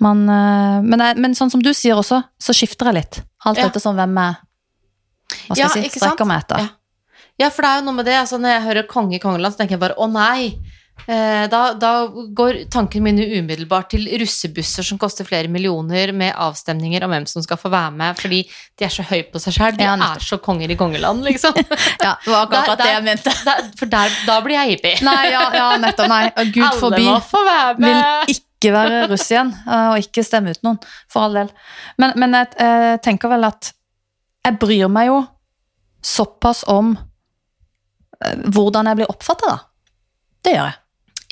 man 0.06 0.24
eh, 0.30 0.80
men, 0.86 1.04
jeg, 1.10 1.20
men 1.26 1.36
sånn 1.38 1.52
som 1.52 1.64
du 1.64 1.74
sier 1.76 2.00
også, 2.00 2.22
så 2.40 2.56
skifter 2.56 2.92
jeg 2.92 3.02
litt. 3.02 3.22
Alt 3.46 3.60
Ja. 3.62 3.68
etter 3.68 3.84
sånn 3.84 4.00
hvem 4.00 4.16
jeg 4.24 4.42
hva 5.26 5.56
skal 5.56 5.60
Ja, 5.60 5.70
jeg 5.82 5.92
si, 5.92 6.00
strekker 6.00 6.28
meg 6.30 6.46
etter. 6.46 6.64
Ja. 6.64 6.74
Ja, 7.36 7.50
for 7.52 7.66
det 7.66 7.70
er 7.74 7.80
jo 7.82 7.86
noe 7.90 7.98
med 7.98 8.08
det. 8.08 8.16
Altså, 8.16 8.38
når 8.40 8.54
jeg 8.54 8.64
hører 8.70 8.88
konge 8.88 9.18
i 9.18 9.20
kongeland, 9.20 9.52
så 9.56 9.60
tenker 9.60 9.76
jeg 9.76 9.82
bare 9.84 9.98
å 10.00 10.08
nei. 10.08 10.54
Eh, 11.06 11.46
da, 11.52 11.60
da 11.78 11.90
går 12.34 12.64
tankene 12.74 13.04
mine 13.12 13.26
umiddelbart 13.38 13.92
til 13.94 14.08
russebusser 14.18 14.82
som 14.88 14.98
koster 14.98 15.28
flere 15.28 15.50
millioner, 15.52 16.10
med 16.18 16.32
avstemninger 16.34 17.04
om 17.06 17.12
hvem 17.14 17.28
som 17.30 17.44
skal 17.46 17.60
få 17.62 17.70
være 17.70 17.92
med, 17.94 18.16
fordi 18.18 18.40
de 18.80 18.86
er 18.88 18.94
så 18.96 19.04
høye 19.06 19.28
på 19.30 19.42
seg 19.44 19.54
sjøl. 19.54 19.76
De 19.78 19.86
er 19.86 20.24
så 20.24 20.40
konger 20.42 20.72
i 20.74 20.78
kongeland, 20.80 21.22
liksom. 21.28 21.54
Ja, 22.06 22.16
det 22.24 22.32
var 22.32 22.48
akkurat 22.48 22.72
Der- 22.72 22.82
det 22.82 22.88
jeg 22.94 23.04
mente. 23.06 23.34
Der- 23.46 23.68
for 23.78 23.92
der, 23.92 24.16
da 24.26 24.40
blir 24.42 24.58
jeg 24.58 24.72
hippie. 24.74 24.96
Nei, 25.06 25.20
ja, 25.30 25.44
ja 25.54 25.68
nettopp. 25.84 26.10
Nei, 26.10 26.24
gud 26.56 26.64
Alle 26.66 26.80
forbi. 26.82 27.04
må 27.06 27.20
få 27.22 27.44
være 27.46 27.76
med. 27.86 28.00
Vil 28.26 28.36
ikke 28.40 28.72
være 28.74 29.02
russ 29.12 29.28
igjen, 29.30 29.52
eh, 29.68 29.88
og 29.92 30.00
ikke 30.02 30.24
stemme 30.26 30.56
ut 30.56 30.64
noen, 30.66 30.80
for 31.12 31.28
all 31.28 31.38
del. 31.38 31.52
Men, 32.02 32.16
men 32.18 32.34
jeg 32.40 32.50
jeg 32.66 33.02
tenker 33.06 33.30
vel 33.36 33.46
at 33.52 33.70
jeg 34.46 34.58
bryr 34.62 34.90
meg 34.90 35.12
jo 35.12 35.20
såpass 36.06 36.64
om 36.72 36.96
eh, 36.98 38.42
hvordan 38.50 38.90
jeg 38.90 39.02
blir 39.04 39.14
oppfatta, 39.14 39.54
da. 39.54 39.60
Det 40.46 40.56
gjør 40.58 40.66
jeg. 40.72 40.76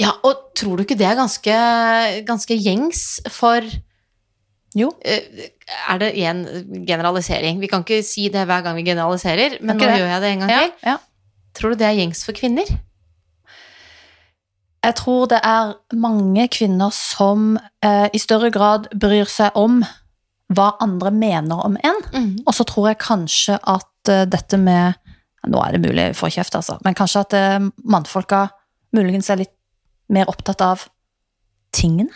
Ja, 0.01 0.11
og 0.25 0.53
tror 0.57 0.77
du 0.79 0.83
ikke 0.83 0.97
det 0.97 1.05
er 1.05 1.15
ganske, 1.19 1.55
ganske 2.25 2.55
gjengs 2.57 3.03
for 3.29 3.61
Jo. 4.75 4.87
Eh, 5.05 5.49
Er 5.89 5.99
det 6.01 6.11
en 6.17 6.39
generalisering? 6.87 7.59
Vi 7.61 7.67
kan 7.69 7.83
ikke 7.85 8.01
si 8.03 8.27
det 8.33 8.47
hver 8.49 8.63
gang 8.65 8.75
vi 8.75 8.83
generaliserer, 8.87 9.59
men 9.61 9.77
nå 9.77 9.85
det? 9.85 9.99
gjør 9.99 10.09
jeg 10.09 10.21
det 10.23 10.31
en 10.31 10.39
gang 10.41 10.49
Ja, 10.49 10.59
til. 10.63 10.71
ja. 10.89 10.95
Tror 11.53 11.69
du 11.69 11.75
det 11.77 11.85
er 11.87 11.99
gjengs 11.99 12.23
for 12.25 12.33
kvinner? 12.33 12.65
Jeg 14.83 14.95
tror 14.99 15.27
det 15.31 15.39
er 15.47 15.75
mange 15.95 16.47
kvinner 16.51 16.91
som 16.91 17.53
eh, 17.85 18.09
i 18.11 18.19
større 18.19 18.49
grad 18.51 18.89
bryr 18.99 19.29
seg 19.31 19.55
om 19.55 19.83
hva 20.53 20.73
andre 20.83 21.11
mener 21.15 21.61
om 21.63 21.77
en. 21.79 22.01
Mm. 22.11 22.33
Og 22.45 22.53
så 22.57 22.65
tror 22.67 22.89
jeg 22.91 22.99
kanskje 23.05 23.55
at 23.63 24.11
eh, 24.11 24.25
dette 24.29 24.57
med 24.59 24.99
Nå 25.43 25.59
er 25.59 25.73
det 25.75 25.81
mulig 25.83 26.03
for 26.15 26.31
kjeft, 26.31 26.55
altså, 26.55 26.77
men 26.85 26.95
kanskje 26.95 27.19
at 27.25 27.33
eh, 27.35 27.65
mannfolka 27.83 28.45
muligens 28.95 29.27
er 29.33 29.41
litt 29.41 29.51
mer 30.13 30.29
opptatt 30.31 30.61
av 30.65 30.85
tingene. 31.75 32.13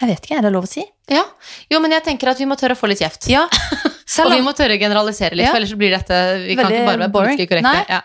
Jeg 0.00 0.08
vet 0.08 0.24
ikke, 0.24 0.36
er 0.40 0.46
det 0.46 0.52
lov 0.54 0.64
å 0.64 0.70
si? 0.70 0.82
Ja. 1.12 1.24
Jo, 1.68 1.80
men 1.84 1.92
jeg 1.92 2.04
tenker 2.06 2.30
at 2.32 2.38
vi 2.40 2.46
må 2.48 2.56
tørre 2.56 2.72
å 2.76 2.78
få 2.80 2.88
litt 2.88 3.02
kjeft. 3.02 3.26
Ja. 3.28 3.42
Og 4.24 4.32
vi 4.32 4.40
må 4.42 4.52
tørre 4.56 4.74
å 4.78 4.80
generalisere 4.80 5.36
litt, 5.36 5.46
Ja. 5.46 5.52
for 5.52 5.60
ellers 5.60 5.74
blir 5.78 5.92
dette 5.94 6.16
Vi 6.46 6.56
kan 6.58 6.70
ikke 6.72 6.86
bare 6.88 7.02
være 7.04 7.12
politisk 7.14 7.50
korrekte. 7.52 7.82
Ja. 7.92 8.00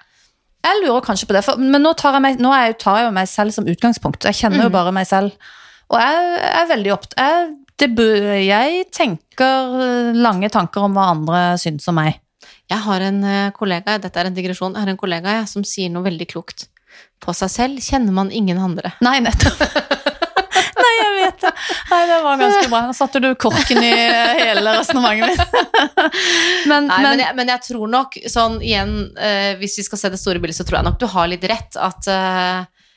jeg 0.65 0.81
lurer 0.83 1.01
kanskje 1.05 1.27
på 1.29 1.33
det, 1.37 1.43
for, 1.45 1.57
men 1.61 1.81
nå 1.85 1.93
tar 1.97 2.13
jeg, 2.17 2.21
meg, 2.25 2.39
nå 2.41 2.51
jeg, 2.53 2.75
tar 2.81 2.99
jeg 2.99 3.07
jo 3.07 3.13
meg 3.15 3.29
selv 3.31 3.53
som 3.55 3.65
utgangspunkt. 3.69 4.25
Jeg 4.27 4.37
kjenner 4.41 4.65
jo 4.65 4.69
Mhm. 4.69 4.75
bare 4.75 4.91
meg 4.91 5.07
selv. 5.07 5.31
Og 5.89 5.99
jeg 6.01 6.39
er 6.61 6.67
veldig 6.73 6.91
opptatt 6.93 7.55
jeg, 7.77 8.45
jeg 8.47 8.85
tenker 8.91 10.13
lange 10.15 10.49
tanker 10.49 10.81
om 10.87 10.93
hva 10.95 11.09
andre 11.11 11.41
syns 11.59 11.87
om 11.91 11.95
meg. 11.99 12.19
Jeg 12.69 12.79
har 12.81 13.01
en 13.01 13.23
eh, 13.23 13.51
kollega, 13.51 13.97
dette 14.01 14.17
er 14.17 14.25
en 14.29 14.33
digresjon, 14.33 14.73
jeg 14.73 14.81
har 14.81 14.89
en 14.89 14.97
kollega 14.97 15.39
jeg, 15.39 15.47
som 15.51 15.63
sier 15.63 15.89
noe 15.93 16.03
veldig 16.07 16.27
klokt. 16.31 16.67
På 17.25 17.33
seg 17.33 17.51
selv 17.51 17.81
kjenner 17.83 18.13
man 18.15 18.31
ingen 18.33 18.59
andre. 18.61 18.93
Nei, 19.05 19.17
nettopp. 19.25 19.61
Nei, 20.85 20.91
jeg 20.99 21.11
vet 21.15 21.41
det. 21.41 21.51
Nei, 21.89 21.99
det 22.09 22.17
var 22.23 22.39
ganske 22.39 22.69
bra. 22.71 22.81
Nå 22.85 22.95
satte 22.95 23.21
du 23.23 23.27
korken 23.39 23.81
i 23.83 23.93
hele 23.95 24.75
resonnementet 24.77 25.31
mitt. 25.33 25.55
Men, 26.69 26.87
Nei, 26.89 26.97
men, 27.01 27.09
men 27.09 27.21
jeg, 27.21 27.35
men 27.37 27.49
jeg 27.51 27.63
tror 27.67 27.89
nok, 27.91 28.15
sånn 28.31 28.57
igjen, 28.63 28.93
eh, 29.21 29.53
hvis 29.59 29.77
vi 29.79 29.85
skal 29.85 29.99
se 30.01 30.11
det 30.13 30.19
store 30.21 30.41
bildet, 30.41 30.57
så 30.57 30.65
tror 30.65 30.79
jeg 30.79 30.87
nok 30.87 30.99
du 31.01 31.05
har 31.11 31.29
litt 31.29 31.45
rett. 31.49 31.77
At, 31.77 32.09
eh, 32.09 32.91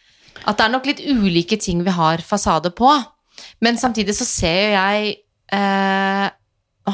at 0.44 0.58
det 0.58 0.66
er 0.66 0.73
nok 0.73 0.88
litt 0.88 1.02
ulike 1.04 1.58
ting 1.61 1.82
vi 1.87 1.94
har 1.94 2.25
fasade 2.25 2.73
på. 2.76 2.90
Men 3.64 3.78
samtidig 3.80 4.16
så 4.18 4.26
ser 4.28 4.58
jo 4.58 4.76
jeg 4.76 5.12
eh, 5.54 6.26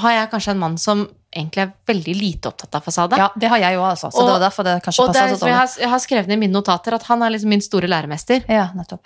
har 0.03 0.17
jeg 0.19 0.31
kanskje 0.33 0.55
en 0.55 0.63
mann 0.63 0.79
som 0.81 1.07
egentlig 1.35 1.63
er 1.65 1.73
veldig 1.91 2.15
lite 2.17 2.49
opptatt 2.51 2.75
av 2.79 2.85
fasade. 2.87 3.19
ja, 3.19 3.29
det 3.37 3.49
har 3.51 3.59
jeg 3.59 3.75
jo, 3.75 3.83
altså. 3.83 4.11
Så 4.13 4.23
Og- 4.23 4.29
det 4.29 4.35
var 4.41 4.45
derfor 4.49 4.65
det 4.65 4.75
kanskje 4.85 5.07
passer 5.07 5.21
så 5.21 5.31
liksom, 5.33 5.49
jeg, 5.49 5.57
dårlig. 5.57 5.59
har, 5.59 5.81
jeg 5.81 5.91
har 5.91 5.99
skrevet 5.99 6.27
ned 6.29 6.37
i 6.39 6.43
mine 6.47 6.53
notater 6.57 6.95
at 6.95 7.03
han 7.11 7.23
er 7.23 7.31
liksom 7.31 7.49
min 7.55 7.61
store 7.61 7.89
læremester. 7.91 8.45
Ja, 8.49 8.69
nettopp. 8.75 9.05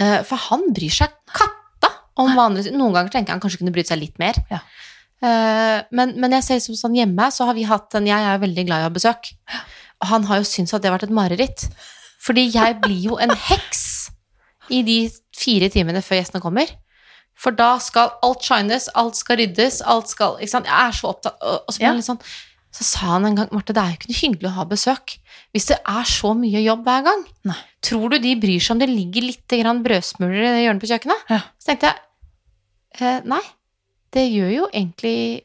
Uh, 0.00 0.22
For 0.22 0.36
han 0.36 0.72
bryr 0.74 0.90
seg 0.90 1.10
katta 1.32 1.90
om 2.16 2.30
hva 2.34 2.46
andre 2.50 2.70
Noen 2.72 2.92
ganger 2.94 3.10
tenker 3.10 3.32
jeg 3.32 3.36
han 3.38 3.40
kanskje 3.40 3.58
kunne 3.62 3.72
brydd 3.72 3.86
seg 3.88 3.98
litt 3.98 4.18
mer. 4.18 4.34
Ja. 4.50 4.60
Uh, 5.22 5.82
Men, 5.90 6.14
men 6.20 6.30
jeg 6.32 6.44
ser 6.44 6.60
som 6.60 6.74
sånn 6.78 6.94
hjemme, 6.96 7.30
så 7.34 7.44
har 7.46 7.54
vi 7.54 7.64
hatt 7.66 7.94
en 7.98 8.06
Jeg 8.06 8.22
er 8.22 8.38
veldig 8.38 8.66
glad 8.66 8.78
i 8.78 8.86
å 8.86 8.90
ha 8.90 8.94
besøk. 8.94 9.32
Og 10.00 10.06
han 10.12 10.24
har 10.24 10.38
jo 10.38 10.44
syntes 10.46 10.74
at 10.74 10.82
det 10.82 10.90
har 10.90 10.98
vært 10.98 11.08
et 11.08 11.14
mareritt. 11.14 11.68
Fordi 12.22 12.44
jeg 12.52 12.80
blir 12.82 13.00
jo 13.10 13.16
en 13.18 13.30
heks 13.30 14.10
i 14.70 14.82
de 14.82 15.10
fire 15.34 15.68
timene 15.70 16.02
før 16.04 16.20
gjestene 16.20 16.42
kommer. 16.42 16.66
For 17.38 17.54
da 17.54 17.76
skal 17.78 18.10
alt 18.26 18.42
shines, 18.42 18.88
alt 18.98 19.14
skal 19.18 19.38
ryddes, 19.38 19.80
alt 19.86 20.10
skal 20.10 20.36
ikke 20.42 20.50
sant? 20.56 20.66
Jeg 20.66 20.88
er 20.88 20.96
så 20.98 21.10
opptatt 21.12 21.36
Og 21.46 21.70
så, 21.70 21.80
Ja. 21.84 21.92
sånn, 22.02 22.18
så 22.74 22.84
sa 22.84 23.06
han 23.14 23.26
en 23.28 23.36
gang 23.38 23.48
Marte, 23.54 23.72
det 23.72 23.82
er 23.82 23.92
jo 23.92 23.98
ikke 24.00 24.10
noe 24.10 24.18
hyggelig 24.22 24.48
å 24.50 24.56
ha 24.58 24.64
besøk 24.64 25.18
hvis 25.54 25.68
det 25.70 25.78
er 25.88 26.04
så 26.04 26.34
mye 26.36 26.60
jobb 26.60 26.82
hver 26.84 27.04
gang. 27.06 27.22
Nei. 27.48 27.56
Tror 27.80 28.10
du 28.12 28.18
de 28.20 28.34
bryr 28.36 28.60
seg 28.60 28.74
om 28.74 28.78
det 28.82 28.88
ligger 28.90 29.22
litt 29.24 29.48
grann 29.48 29.80
brødsmuler 29.82 30.42
i 30.44 30.50
det 30.52 30.64
hjørnet 30.66 30.82
på 30.82 30.90
kjøkkenet? 30.90 31.22
Ja. 31.30 31.38
Så 31.58 31.70
tenkte 31.70 31.88
jeg 31.94 31.96
eh, 33.00 33.20
nei, 33.24 33.40
det 34.12 34.26
gjør 34.32 34.50
jo 34.58 34.68
egentlig 34.72 35.44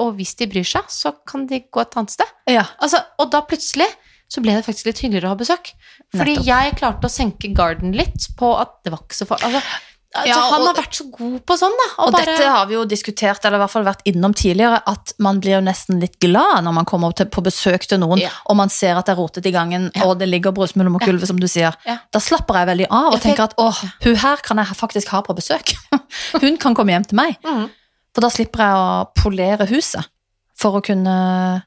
Og 0.00 0.14
hvis 0.16 0.34
de 0.40 0.46
bryr 0.48 0.64
seg, 0.64 0.86
så 0.88 1.10
kan 1.28 1.42
de 1.46 1.58
gå 1.70 1.80
et 1.82 1.96
annet 2.00 2.10
sted. 2.14 2.28
Ja. 2.48 2.62
Altså, 2.80 2.96
og 3.20 3.30
da 3.30 3.42
plutselig 3.44 3.88
så 4.30 4.40
ble 4.40 4.54
det 4.56 4.64
faktisk 4.64 4.86
litt 4.86 5.00
hyggeligere 5.02 5.26
å 5.28 5.34
ha 5.34 5.36
besøk. 5.40 5.72
Fordi 6.14 6.36
Nettopp. 6.38 6.46
jeg 6.46 6.76
klarte 6.78 7.08
å 7.08 7.12
senke 7.12 7.50
garden 7.54 7.92
litt 7.92 8.28
på 8.38 8.52
at 8.56 8.76
det 8.86 8.92
var 8.94 9.02
ikke 9.04 9.18
så 9.18 9.26
farlig. 9.28 9.50
Altså, 9.50 9.60
altså, 10.16 10.26
Ja, 10.26 10.34
han 10.50 10.60
og- 10.62 10.66
har 10.66 10.74
vært 10.82 10.96
så 10.98 11.04
god 11.10 11.46
på 11.46 11.56
sånn, 11.58 11.76
da. 11.80 11.86
Og 12.04 12.12
bare- 12.12 12.24
dette 12.26 12.48
har 12.48 12.66
vi 12.66 12.74
jo 12.74 12.84
diskutert, 12.84 13.44
eller 13.44 13.58
i 13.58 13.60
hvert 13.62 13.70
fall 13.70 13.84
vært 13.84 14.02
innom 14.06 14.34
tidligere, 14.34 14.82
at 14.86 15.12
man 15.18 15.40
blir 15.40 15.52
jo 15.58 15.60
nesten 15.60 16.00
litt 16.00 16.18
glad 16.20 16.64
når 16.64 16.72
man 16.74 16.84
kommer 16.84 17.14
til, 17.14 17.26
på 17.26 17.42
besøk 17.42 17.86
til 17.86 17.98
noen, 17.98 18.18
Ja. 18.18 18.30
og 18.46 18.56
man 18.56 18.68
ser 18.68 18.96
at 18.96 19.06
det 19.06 19.12
er 19.12 19.20
rotet 19.22 19.46
i 19.46 19.52
gangen, 19.52 19.90
Ja. 19.94 20.04
og 20.04 20.18
det 20.18 20.28
ligger 20.28 20.52
mot 20.52 21.00
Ja. 21.02 21.06
gulvet, 21.06 21.26
som 21.26 21.36
du 21.38 21.46
sier. 21.46 21.74
Da 22.12 22.18
slapper 22.18 22.54
jeg 22.54 22.68
veldig 22.78 22.86
av 22.90 23.12
og 23.14 23.20
tenker 23.20 23.44
at 23.44 23.54
åh, 23.56 23.84
hun 24.02 24.16
her 24.16 24.36
kan 24.38 24.56
jeg 24.56 24.66
faktisk 24.66 25.08
ha 25.08 25.22
på 25.22 25.34
besøk. 25.36 25.74
hun 26.40 26.56
kan 26.58 26.74
komme 26.74 26.88
hjem 26.90 27.06
til 27.06 27.16
meg. 27.16 27.36
Mm. 27.44 27.70
For 28.14 28.20
da 28.20 28.28
slipper 28.28 28.58
jeg 28.58 28.74
å 28.74 29.08
polere 29.14 29.66
huset 29.68 30.04
for 30.56 30.72
å 30.80 30.82
kunne 30.82 31.62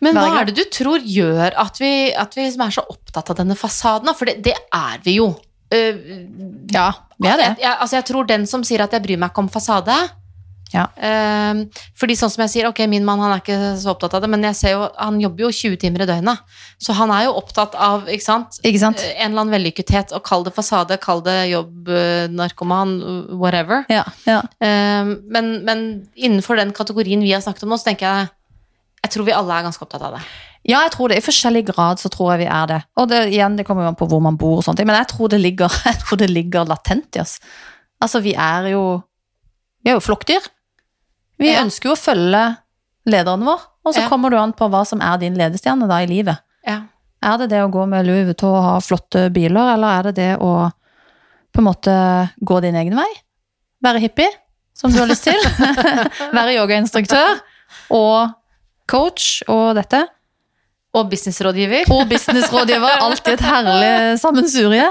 Men 0.00 0.16
hva 0.16 0.40
er 0.40 0.46
det 0.46 0.56
du 0.56 0.64
tror 0.64 0.98
gjør 0.98 1.52
at 1.56 1.78
vi, 1.78 2.12
at 2.12 2.34
vi 2.34 2.42
liksom 2.48 2.66
er 2.66 2.70
så 2.74 2.82
opptatt 2.90 3.30
av 3.30 3.36
denne 3.36 3.54
fasaden? 3.54 4.12
For 4.16 4.24
det, 4.24 4.42
det 4.42 4.54
er 4.74 4.98
vi 5.04 5.16
jo. 5.18 5.28
Eh, 5.72 5.96
Ja, 6.72 6.92
vi 7.18 7.28
er 7.28 7.36
det. 7.40 7.50
Jeg, 7.56 7.64
jeg, 7.64 7.74
altså 7.80 7.96
jeg 7.96 8.04
tror 8.12 8.26
den 8.28 8.46
som 8.46 8.62
sier 8.66 8.84
at 8.84 8.92
jeg 8.92 9.02
bryr 9.02 9.18
meg 9.18 9.32
ikke 9.32 9.44
om 9.46 9.48
fasade 9.50 9.96
Ja. 10.74 10.88
Uh, 10.98 11.60
Fordi 11.94 12.16
sånn 12.18 12.30
som 12.32 12.42
jeg 12.42 12.50
sier, 12.50 12.66
ok, 12.68 12.80
min 12.90 13.04
mann 13.06 13.20
han 13.22 13.30
er 13.36 13.40
ikke 13.42 13.58
så 13.78 13.92
opptatt 13.94 14.16
av 14.18 14.24
det, 14.24 14.30
men 14.32 14.42
jeg 14.48 14.56
ser 14.58 14.72
jo, 14.74 14.88
han 14.98 15.20
jobber 15.22 15.46
jo 15.46 15.50
20 15.54 15.76
timer 15.78 16.02
i 16.02 16.08
døgnet. 16.10 16.42
Så 16.82 16.92
han 16.98 17.12
er 17.14 17.28
jo 17.28 17.36
opptatt 17.38 17.76
av 17.78 18.08
ikke 18.10 18.24
sant, 18.26 18.58
Ikke 18.66 18.80
sant? 18.82 18.98
eh, 19.00 19.14
en 19.22 19.30
eller 19.30 19.44
annen 19.44 19.54
vellykkethet. 19.54 20.10
Og 20.18 20.24
kall 20.26 20.42
det 20.44 20.52
fasade, 20.56 20.98
kall 20.98 21.22
det 21.24 21.36
jobb, 21.52 21.88
eh, 21.88 22.26
narkoman, 22.34 22.96
whatever. 23.38 23.86
Ja, 23.88 24.02
ja. 24.26 24.40
Uh, 24.58 25.14
men, 25.30 25.52
men 25.64 25.86
innenfor 26.18 26.58
den 26.58 26.74
kategorien 26.74 27.22
vi 27.22 27.30
har 27.32 27.46
snakket 27.46 27.62
om 27.62 27.70
nå, 27.72 27.78
så 27.78 27.92
tenker 27.92 28.06
jeg 28.10 28.34
jeg 29.06 29.12
tror 29.14 29.26
vi 29.28 29.34
alle 29.38 29.54
er 29.54 29.66
ganske 29.68 29.84
opptatt 29.86 30.02
av 30.02 30.16
det. 30.18 30.22
Ja, 30.66 30.80
jeg 30.82 30.90
tror 30.96 31.08
det. 31.12 31.18
I 31.20 31.24
forskjellig 31.26 31.64
grad 31.68 32.00
så 32.02 32.08
tror 32.10 32.32
jeg 32.34 32.40
vi 32.44 32.48
er 32.50 32.66
det. 32.66 32.80
Og 32.98 33.06
det, 33.08 33.20
igjen, 33.30 33.54
det 33.58 33.66
kommer 33.68 33.84
jo 33.86 33.92
an 33.92 33.98
på 33.98 34.08
hvor 34.10 34.20
man 34.24 34.36
bor 34.40 34.58
og 34.58 34.64
sånt. 34.66 34.80
Men 34.82 34.96
jeg 34.98 35.06
tror 35.12 35.28
det 35.30 35.38
ligger, 35.40 35.70
jeg 35.86 36.00
tror 36.02 36.18
det 36.18 36.30
ligger 36.32 36.66
latent 36.66 37.16
i 37.16 37.22
oss. 37.22 37.36
Altså, 38.02 38.20
vi 38.24 38.34
er 38.34 38.72
jo 38.74 39.02
Vi 39.86 39.90
er 39.92 39.94
jo 40.00 40.02
flokkdyr. 40.02 40.42
Vi 41.38 41.52
Ja. 41.52 41.60
ønsker 41.62 41.90
jo 41.90 41.94
å 41.94 42.00
følge 42.00 42.40
lederen 43.06 43.44
vår, 43.46 43.60
og 43.86 43.94
så 43.94 44.00
Ja. 44.02 44.08
kommer 44.10 44.30
du 44.30 44.36
an 44.40 44.52
på 44.52 44.66
hva 44.68 44.80
som 44.84 45.00
er 45.00 45.16
din 45.22 45.36
ledestjerne 45.38 45.86
da 45.86 46.00
i 46.02 46.06
livet. 46.10 46.40
Ja. 46.66 46.80
Er 47.22 47.36
det 47.38 47.50
det 47.50 47.60
å 47.62 47.70
gå 47.70 47.86
med 47.88 48.04
Louis 48.06 48.24
Vuitton 48.26 48.50
og 48.56 48.64
ha 48.64 48.80
flotte 48.80 49.30
biler, 49.32 49.74
eller 49.76 49.86
er 50.00 50.02
det 50.08 50.14
det 50.16 50.32
å 50.42 50.72
på 51.54 51.58
en 51.62 51.64
måte 51.68 51.94
gå 52.44 52.60
din 52.62 52.74
egen 52.74 52.96
vei? 52.98 53.06
Være 53.84 54.00
hippie, 54.02 54.28
som 54.74 54.90
du 54.90 54.98
har 54.98 55.06
lyst 55.06 55.22
til? 55.28 55.38
Være 56.34 56.56
yogainstruktør 56.58 57.38
og 57.94 58.32
coach 58.90 59.42
og 59.48 59.76
dette? 59.78 60.02
Og 60.96 61.10
businessrådgiver. 61.10 61.90
og 61.92 62.06
businessrådgiver. 62.10 63.02
Alltid 63.04 63.34
et 63.36 63.44
herlig 63.44 63.90
sammensurie. 64.22 64.88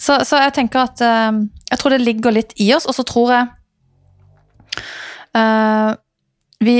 Så, 0.00 0.16
så 0.24 0.40
jeg 0.40 0.54
tenker 0.56 0.86
at 0.86 1.02
eh, 1.04 1.42
Jeg 1.70 1.80
tror 1.80 1.92
det 1.92 2.00
ligger 2.00 2.32
litt 2.32 2.54
i 2.56 2.70
oss, 2.72 2.88
og 2.88 2.96
så 2.96 3.04
tror 3.04 3.34
jeg 3.34 3.48
eh, 5.36 5.90
vi, 6.64 6.76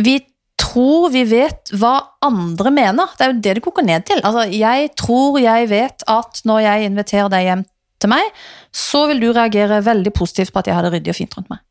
vi 0.00 0.14
tror 0.58 1.12
vi 1.12 1.24
vet 1.28 1.72
hva 1.80 1.94
andre 2.24 2.72
mener. 2.74 3.12
Det 3.16 3.24
er 3.24 3.32
jo 3.32 3.40
det 3.44 3.56
det 3.58 3.64
koker 3.64 3.86
ned 3.86 4.04
til. 4.08 4.20
Altså, 4.24 4.48
jeg 4.52 4.90
tror 4.98 5.38
jeg 5.42 5.68
vet 5.70 6.04
at 6.08 6.42
når 6.48 6.64
jeg 6.64 6.90
inviterer 6.90 7.32
deg 7.32 7.46
hjem 7.46 7.64
til 7.98 8.12
meg, 8.12 8.34
så 8.74 9.06
vil 9.10 9.22
du 9.22 9.30
reagere 9.32 9.80
veldig 9.84 10.12
positivt 10.14 10.52
på 10.54 10.60
at 10.62 10.68
jeg 10.70 10.76
har 10.76 10.86
det 10.86 10.92
ryddig 10.96 11.14
og 11.14 11.18
fint 11.18 11.38
rundt 11.38 11.50
meg. 11.52 11.62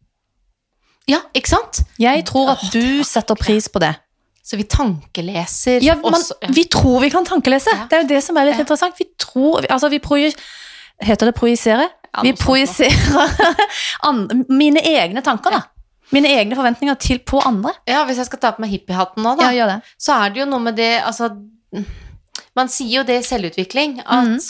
Ja, 1.08 1.22
ikke 1.38 1.54
sant? 1.54 1.86
Jeg 2.02 2.26
tror 2.28 2.52
at 2.58 2.66
du 2.74 3.04
setter 3.08 3.38
pris 3.40 3.70
på 3.72 3.80
det. 3.80 3.94
Så 4.48 4.56
vi 4.56 4.64
tankeleser 4.64 5.84
Ja, 5.84 5.98
man, 6.00 6.14
også. 6.16 6.38
vi 6.56 6.64
tror 6.72 7.02
vi 7.04 7.10
kan 7.12 7.26
tankelese. 7.28 7.68
Ja. 7.74 7.88
Det 7.92 7.98
er 7.98 8.04
jo 8.06 8.08
det 8.14 8.22
som 8.24 8.38
er 8.40 8.46
litt 8.48 8.56
Ja. 8.56 8.64
interessant. 8.64 8.96
Vi 9.00 9.10
tror, 9.20 9.66
altså 9.68 9.90
vi 9.92 10.00
proje, 10.00 10.32
Heter 11.04 11.28
det 11.30 11.36
projisere? 11.38 11.90
Ja, 12.16 12.22
vi 12.24 12.32
projiserer 12.34 13.28
mine 14.50 14.82
egne 14.82 15.22
tanker, 15.22 15.52
da. 15.54 15.60
Mine 16.16 16.30
egne 16.32 16.56
forventninger 16.56 16.96
til, 17.04 17.20
på 17.20 17.42
andre. 17.46 17.74
Ja, 17.86 18.06
Hvis 18.08 18.18
jeg 18.18 18.26
skal 18.30 18.40
ta 18.40 18.52
på 18.56 18.64
meg 18.64 18.72
hippiehatten 18.72 19.22
nå, 19.26 19.36
da, 19.38 19.50
Ja, 19.52 19.58
gjør 19.60 19.74
det. 19.76 19.82
så 20.02 20.16
er 20.24 20.30
det 20.34 20.40
jo 20.42 20.46
noe 20.50 20.64
med 20.64 20.78
det 20.80 21.04
Altså, 21.04 21.28
man 22.56 22.72
sier 22.72 23.02
jo 23.02 23.04
det 23.04 23.20
i 23.20 23.28
selvutvikling, 23.28 24.00
at 24.06 24.24
mm 24.26 24.34
eh, 24.40 24.48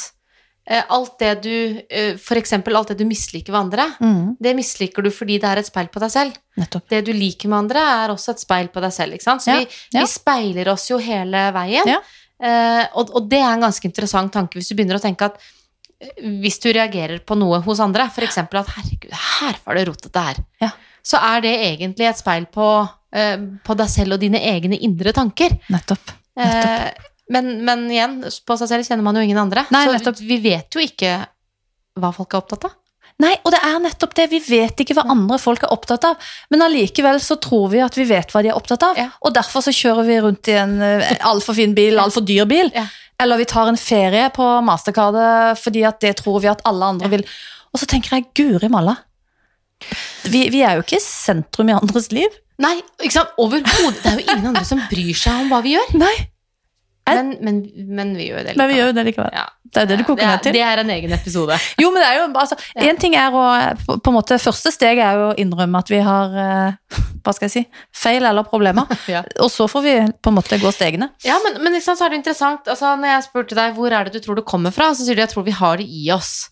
alt 0.68 1.14
det 1.20 1.42
du 1.44 1.52
F.eks. 1.90 2.24
For 2.28 2.36
eksempel 2.40 2.76
alt 2.76 2.90
det 2.92 2.98
du 3.00 3.06
misliker 3.08 3.54
ved 3.54 3.60
andre, 3.62 3.86
Mm, 4.04 4.36
det 4.42 4.56
misliker 4.58 5.02
du 5.06 5.10
fordi 5.12 5.38
det 5.40 5.48
er 5.48 5.58
et 5.62 5.66
speil 5.70 5.88
på 5.88 6.00
deg 6.04 6.12
selv. 6.12 6.34
nettopp. 6.58 6.88
Det 6.90 7.06
du 7.06 7.14
liker 7.14 7.48
med 7.50 7.58
andre, 7.60 7.80
er 8.04 8.10
også 8.12 8.32
et 8.36 8.40
speil 8.44 8.68
på 8.68 8.82
deg 8.84 8.92
selv. 8.92 9.14
ikke 9.14 9.24
sant? 9.24 9.42
Så 9.42 9.48
Ja, 9.54 9.60
vi, 9.60 9.68
ja. 9.94 10.02
vi 10.02 10.08
speiler 10.08 10.68
oss 10.74 10.90
jo 10.90 10.98
hele 10.98 11.46
veien. 11.56 11.88
Ja. 11.88 12.02
Eh, 12.44 12.88
og, 12.96 13.10
og 13.16 13.30
det 13.30 13.40
er 13.40 13.54
en 13.54 13.62
ganske 13.62 13.86
interessant 13.88 14.32
tanke 14.34 14.60
hvis 14.60 14.68
du 14.70 14.76
begynner 14.76 15.00
å 15.00 15.02
tenke 15.02 15.26
at 15.26 15.40
eh, 16.02 16.12
hvis 16.44 16.60
du 16.62 16.68
reagerer 16.74 17.20
på 17.26 17.38
noe 17.38 17.62
hos 17.66 17.80
andre, 17.80 18.04
f.eks. 18.12 18.38
at 18.38 18.52
'herregud, 18.54 19.14
her 19.14 19.56
var 19.66 19.76
det 19.76 19.88
rotete 19.88 20.20
her', 20.20 20.44
Ja. 20.62 20.70
så 21.04 21.18
er 21.18 21.42
det 21.42 21.56
egentlig 21.64 22.10
et 22.10 22.18
speil 22.18 22.46
på, 22.46 22.68
eh, 23.14 23.38
på 23.64 23.76
deg 23.78 23.88
selv 23.90 24.14
og 24.14 24.20
dine 24.20 24.38
egne 24.38 24.78
indre 24.82 25.14
tanker. 25.14 25.50
Nettopp. 25.70 26.12
Eh, 26.38 26.92
men, 27.34 27.48
men 27.68 27.86
igjen, 27.92 28.20
på 28.48 28.58
seg 28.60 28.70
selv 28.72 28.88
kjenner 28.88 29.04
man 29.06 29.18
jo 29.20 29.24
ingen 29.26 29.40
andre. 29.42 29.66
Nei, 29.74 29.86
så 29.88 29.96
nettopp. 29.98 30.20
vi 30.24 30.38
vet 30.44 30.78
jo 30.78 30.84
ikke 30.84 31.16
hva 31.98 32.12
folk 32.16 32.34
er 32.34 32.44
opptatt 32.44 32.68
av. 32.70 32.76
Nei, 33.18 33.32
og 33.42 33.50
det 33.50 33.60
er 33.66 33.80
nettopp 33.82 34.12
det. 34.20 34.28
Vi 34.30 34.38
vet 34.46 34.84
ikke 34.84 34.94
hva 34.94 35.08
andre 35.10 35.40
folk 35.42 35.64
er 35.66 35.72
opptatt 35.74 36.04
av. 36.06 36.28
Men 36.54 36.62
allikevel 36.68 37.18
så 37.24 37.40
tror 37.42 37.72
vi 37.72 37.80
at 37.82 37.96
vi 37.98 38.06
vet 38.06 38.30
hva 38.30 38.44
de 38.46 38.52
er 38.52 38.60
opptatt 38.60 38.84
av. 38.86 39.00
Ja. 39.00 39.08
Og 39.26 39.34
derfor 39.34 39.66
så 39.66 39.74
kjører 39.74 40.06
vi 40.06 40.20
rundt 40.22 40.52
i 40.54 40.58
en 40.60 40.76
eh, 40.86 41.16
altfor 41.26 41.58
fin 41.58 41.74
bil, 41.78 41.98
altfor 42.04 42.22
dyr 42.30 42.46
bil. 42.46 42.70
Ja. 42.78 42.86
Eller 43.18 43.42
vi 43.42 43.48
tar 43.50 43.72
en 43.72 43.80
ferie 43.82 44.28
på 44.36 44.46
Mastercardet 44.68 45.58
fordi 45.58 45.82
at 45.90 45.98
det 46.06 46.14
tror 46.22 46.38
vi 46.44 46.52
at 46.52 46.62
alle 46.70 46.92
andre 46.94 47.10
Ja. 47.10 47.16
vil. 47.18 47.26
Og 47.74 47.82
så 47.82 47.90
tenker 47.90 48.20
jeg, 48.20 48.30
guri 48.38 48.70
malla. 48.70 48.94
Vi, 50.30 50.48
vi 50.54 50.62
er 50.66 50.78
jo 50.78 50.86
ikke 50.86 51.02
sentrum 51.02 51.70
i 51.74 51.76
andres 51.78 52.12
liv. 52.14 52.30
Nei, 52.62 52.76
ikke 53.02 53.14
sant? 53.18 53.34
Overhodet. 53.42 53.98
Det 54.04 54.12
er 54.14 54.22
jo 54.22 54.26
ingen 54.34 54.48
andre 54.54 54.66
som 54.66 54.80
bryr 54.90 55.18
seg 55.18 55.42
om 55.44 55.50
hva 55.52 55.60
vi 55.66 55.74
gjør. 55.76 55.92
Nei. 56.02 56.14
Men, 57.08 57.30
men, 57.42 57.62
men 57.98 58.12
vi 58.18 58.28
gjør 58.30 58.42
jo 58.42 58.44
det 58.50 58.56
Men 58.58 58.68
vi 58.68 58.74
likevel. 58.74 58.78
gjør 58.82 58.92
jo 58.92 58.96
det 59.00 59.06
likevel. 59.12 59.38
Ja. 59.38 59.46
Det 59.68 59.82
er 59.82 59.88
det 59.90 59.98
du 60.00 60.04
koker 60.08 60.28
ned 60.30 60.44
til. 60.46 60.54
det 60.56 60.62
er 60.64 60.80
en 60.80 60.90
egen 60.94 61.12
episode. 61.12 61.58
Jo, 61.82 61.90
men 61.92 62.02
det 62.04 62.08
er 62.08 62.20
jo 62.22 62.28
altså, 62.40 62.56
Ja. 62.76 62.86
En 62.88 62.98
ting 63.02 63.16
er 63.20 63.36
å 63.36 63.44
på, 63.86 63.98
på 64.00 64.12
en 64.14 64.16
måte, 64.16 64.38
Første 64.40 64.72
steg 64.72 65.02
er 65.04 65.20
jo 65.20 65.26
å 65.32 65.36
innrømme 65.44 65.82
at 65.84 65.92
vi 65.92 66.00
har 66.06 66.38
eh, 66.44 67.02
hva 67.24 67.34
skal 67.36 67.50
jeg 67.50 67.54
si, 67.58 67.64
feil 67.92 68.24
eller 68.24 68.48
problemer. 68.48 68.88
Ja. 69.12 69.24
Og 69.44 69.52
så 69.52 69.68
får 69.72 69.84
vi 69.84 69.96
på 70.24 70.32
en 70.32 70.38
måte 70.40 70.60
gå 70.62 70.72
stegene. 70.76 71.10
Ja, 71.28 71.36
men, 71.44 71.60
men 71.64 71.76
liksom, 71.76 71.98
så 72.00 72.08
er 72.08 72.16
det 72.16 72.22
interessant 72.22 72.68
altså, 72.68 72.96
Når 73.00 73.12
jeg 73.16 73.26
spurte 73.28 73.56
deg 73.60 73.76
hvor 73.78 73.92
er 73.92 74.08
det 74.08 74.16
du 74.16 74.24
tror 74.24 74.40
det 74.40 74.46
kommer 74.48 74.72
fra, 74.76 74.94
så 74.96 75.04
sier 75.08 75.16
du 75.20 75.24
jeg 75.26 75.32
tror 75.36 75.46
vi 75.48 75.56
har 75.60 75.78
det 75.82 75.88
i 75.88 76.08
oss. 76.16 76.50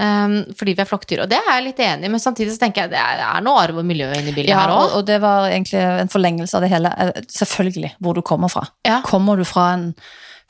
Ehm, 0.00 0.38
fordi 0.56 0.72
vi 0.78 0.80
er 0.84 0.88
flokkdyr. 0.88 1.22
Og 1.26 1.28
det 1.28 1.36
er 1.40 1.50
jeg 1.58 1.66
litt 1.66 1.80
enig 1.84 2.08
i, 2.08 2.12
men 2.14 2.22
samtidig 2.22 2.54
så 2.54 2.62
tenker 2.62 2.86
jeg 2.86 2.94
det 2.94 3.00
er, 3.02 3.20
er 3.26 3.44
noe 3.44 3.60
arv 3.60 3.82
og 3.82 3.84
miljø 3.84 4.08
inni 4.16 4.32
bildet 4.32 4.52
Ja, 4.54 4.62
her 4.64 4.72
òg. 4.72 4.96
og 4.96 5.04
det 5.10 5.18
var 5.20 5.50
egentlig 5.50 5.82
en 5.82 6.08
forlengelse 6.12 6.56
av 6.56 6.64
det 6.64 6.70
hele. 6.72 6.92
Eh, 7.04 7.22
Selvfølgelig 7.36 7.94
hvor 8.00 8.16
du 8.16 8.22
kommer 8.24 8.48
fra. 8.52 8.64
Ja. 8.86 9.00
Kommer 9.04 9.36
du 9.36 9.44
fra 9.44 9.72
en 9.74 9.90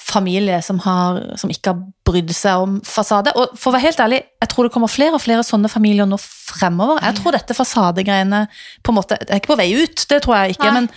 familie 0.00 0.62
som, 0.64 0.78
har, 0.80 1.18
som 1.36 1.50
ikke 1.52 1.74
har 1.74 1.80
brydd 2.08 2.30
seg 2.32 2.62
om 2.62 2.78
fasade? 2.86 3.32
Og 3.36 3.56
for 3.58 3.70
å 3.72 3.74
være 3.76 3.88
helt 3.90 4.00
ærlig, 4.00 4.20
jeg 4.40 4.52
tror 4.52 4.68
det 4.68 4.72
kommer 4.76 4.88
flere 4.92 5.18
og 5.18 5.24
flere 5.24 5.42
sånne 5.44 5.68
familier 5.72 6.06
nå 6.08 6.16
fremover. 6.22 7.02
Jeg 7.04 7.18
tror 7.18 7.36
dette 7.36 7.56
fasadegreiene 7.58 8.44
på 8.86 8.94
en 8.94 8.96
måte 9.00 9.18
Det 9.20 9.34
er 9.34 9.42
ikke 9.42 9.52
på 9.52 9.58
vei 9.60 9.68
ut, 9.82 10.06
det 10.08 10.22
tror 10.24 10.38
jeg 10.38 10.56
ikke, 10.56 10.70
Nei. 10.70 10.80
men 10.80 10.88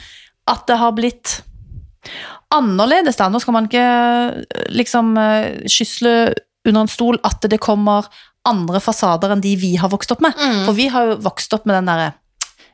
at 0.53 0.63
det 0.69 0.77
har 0.79 0.93
blitt 0.95 1.41
annerledes 2.53 3.17
da. 3.19 3.29
Nå 3.31 3.39
skal 3.41 3.55
man 3.57 3.67
ikke 3.69 3.83
eh, 3.83 4.67
liksom 4.75 5.15
eh, 5.19 5.63
skysle 5.71 6.13
under 6.67 6.85
en 6.85 6.91
stol 6.91 7.17
at 7.27 7.43
det 7.51 7.59
kommer 7.63 8.07
andre 8.45 8.79
fasader 8.83 9.31
enn 9.35 9.41
de 9.43 9.55
vi 9.55 9.75
har 9.79 9.89
vokst 9.93 10.11
opp 10.11 10.21
med. 10.25 10.33
Mm. 10.37 10.65
For 10.65 10.73
vi 10.77 10.87
har 10.91 11.05
jo 11.11 11.15
vokst 11.23 11.53
opp 11.55 11.65
med 11.69 11.75
den 11.79 11.85
derre 11.91 12.11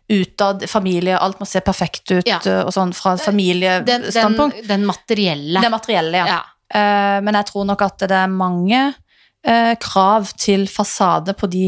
utad, 0.09 0.63
familie, 0.69 1.17
alt 1.21 1.37
må 1.39 1.45
se 1.45 1.61
perfekt 1.61 2.09
ut, 2.15 2.25
Ja. 2.25 2.39
og 2.65 2.71
sånn 2.73 2.93
fra 2.97 3.11
familiestandpunkt. 3.21 4.55
Den, 4.57 4.67
den, 4.67 4.67
den 4.81 4.85
materielle. 4.89 5.61
Den 5.61 5.71
materielle, 5.71 6.17
ja. 6.17 6.25
ja. 6.27 6.39
Eh, 6.73 7.19
men 7.21 7.37
jeg 7.37 7.45
tror 7.51 7.67
nok 7.69 7.81
at 7.85 8.07
det 8.09 8.17
er 8.17 8.31
mange 8.33 8.79
eh, 9.45 9.75
krav 9.81 10.31
til 10.41 10.65
fasade 10.69 11.35
på 11.37 11.49
de 11.53 11.67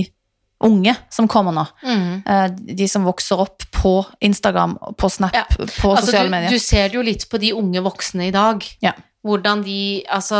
unge 0.65 0.93
som 1.09 1.27
kommer 1.29 1.53
nå. 1.53 1.67
Mm. 1.85 2.09
Eh, 2.25 2.47
de 2.81 2.87
som 2.89 3.05
vokser 3.05 3.39
opp 3.45 3.63
på 3.77 3.93
Instagram, 4.25 4.75
på 4.97 5.09
Snap, 5.09 5.33
Ja. 5.37 5.45
på 5.49 5.93
Altså, 5.93 6.05
sosiale 6.09 6.29
medier. 6.33 6.49
du 6.49 6.59
ser 6.61 6.89
det 6.89 6.97
jo 6.97 7.01
litt 7.05 7.27
på 7.29 7.37
de 7.41 7.53
unge 7.57 7.81
voksne 7.85 8.27
i 8.29 8.33
dag. 8.33 8.65
Ja. 8.81 8.93
Hvordan 9.23 9.61
de 9.63 10.03
Altså 10.09 10.37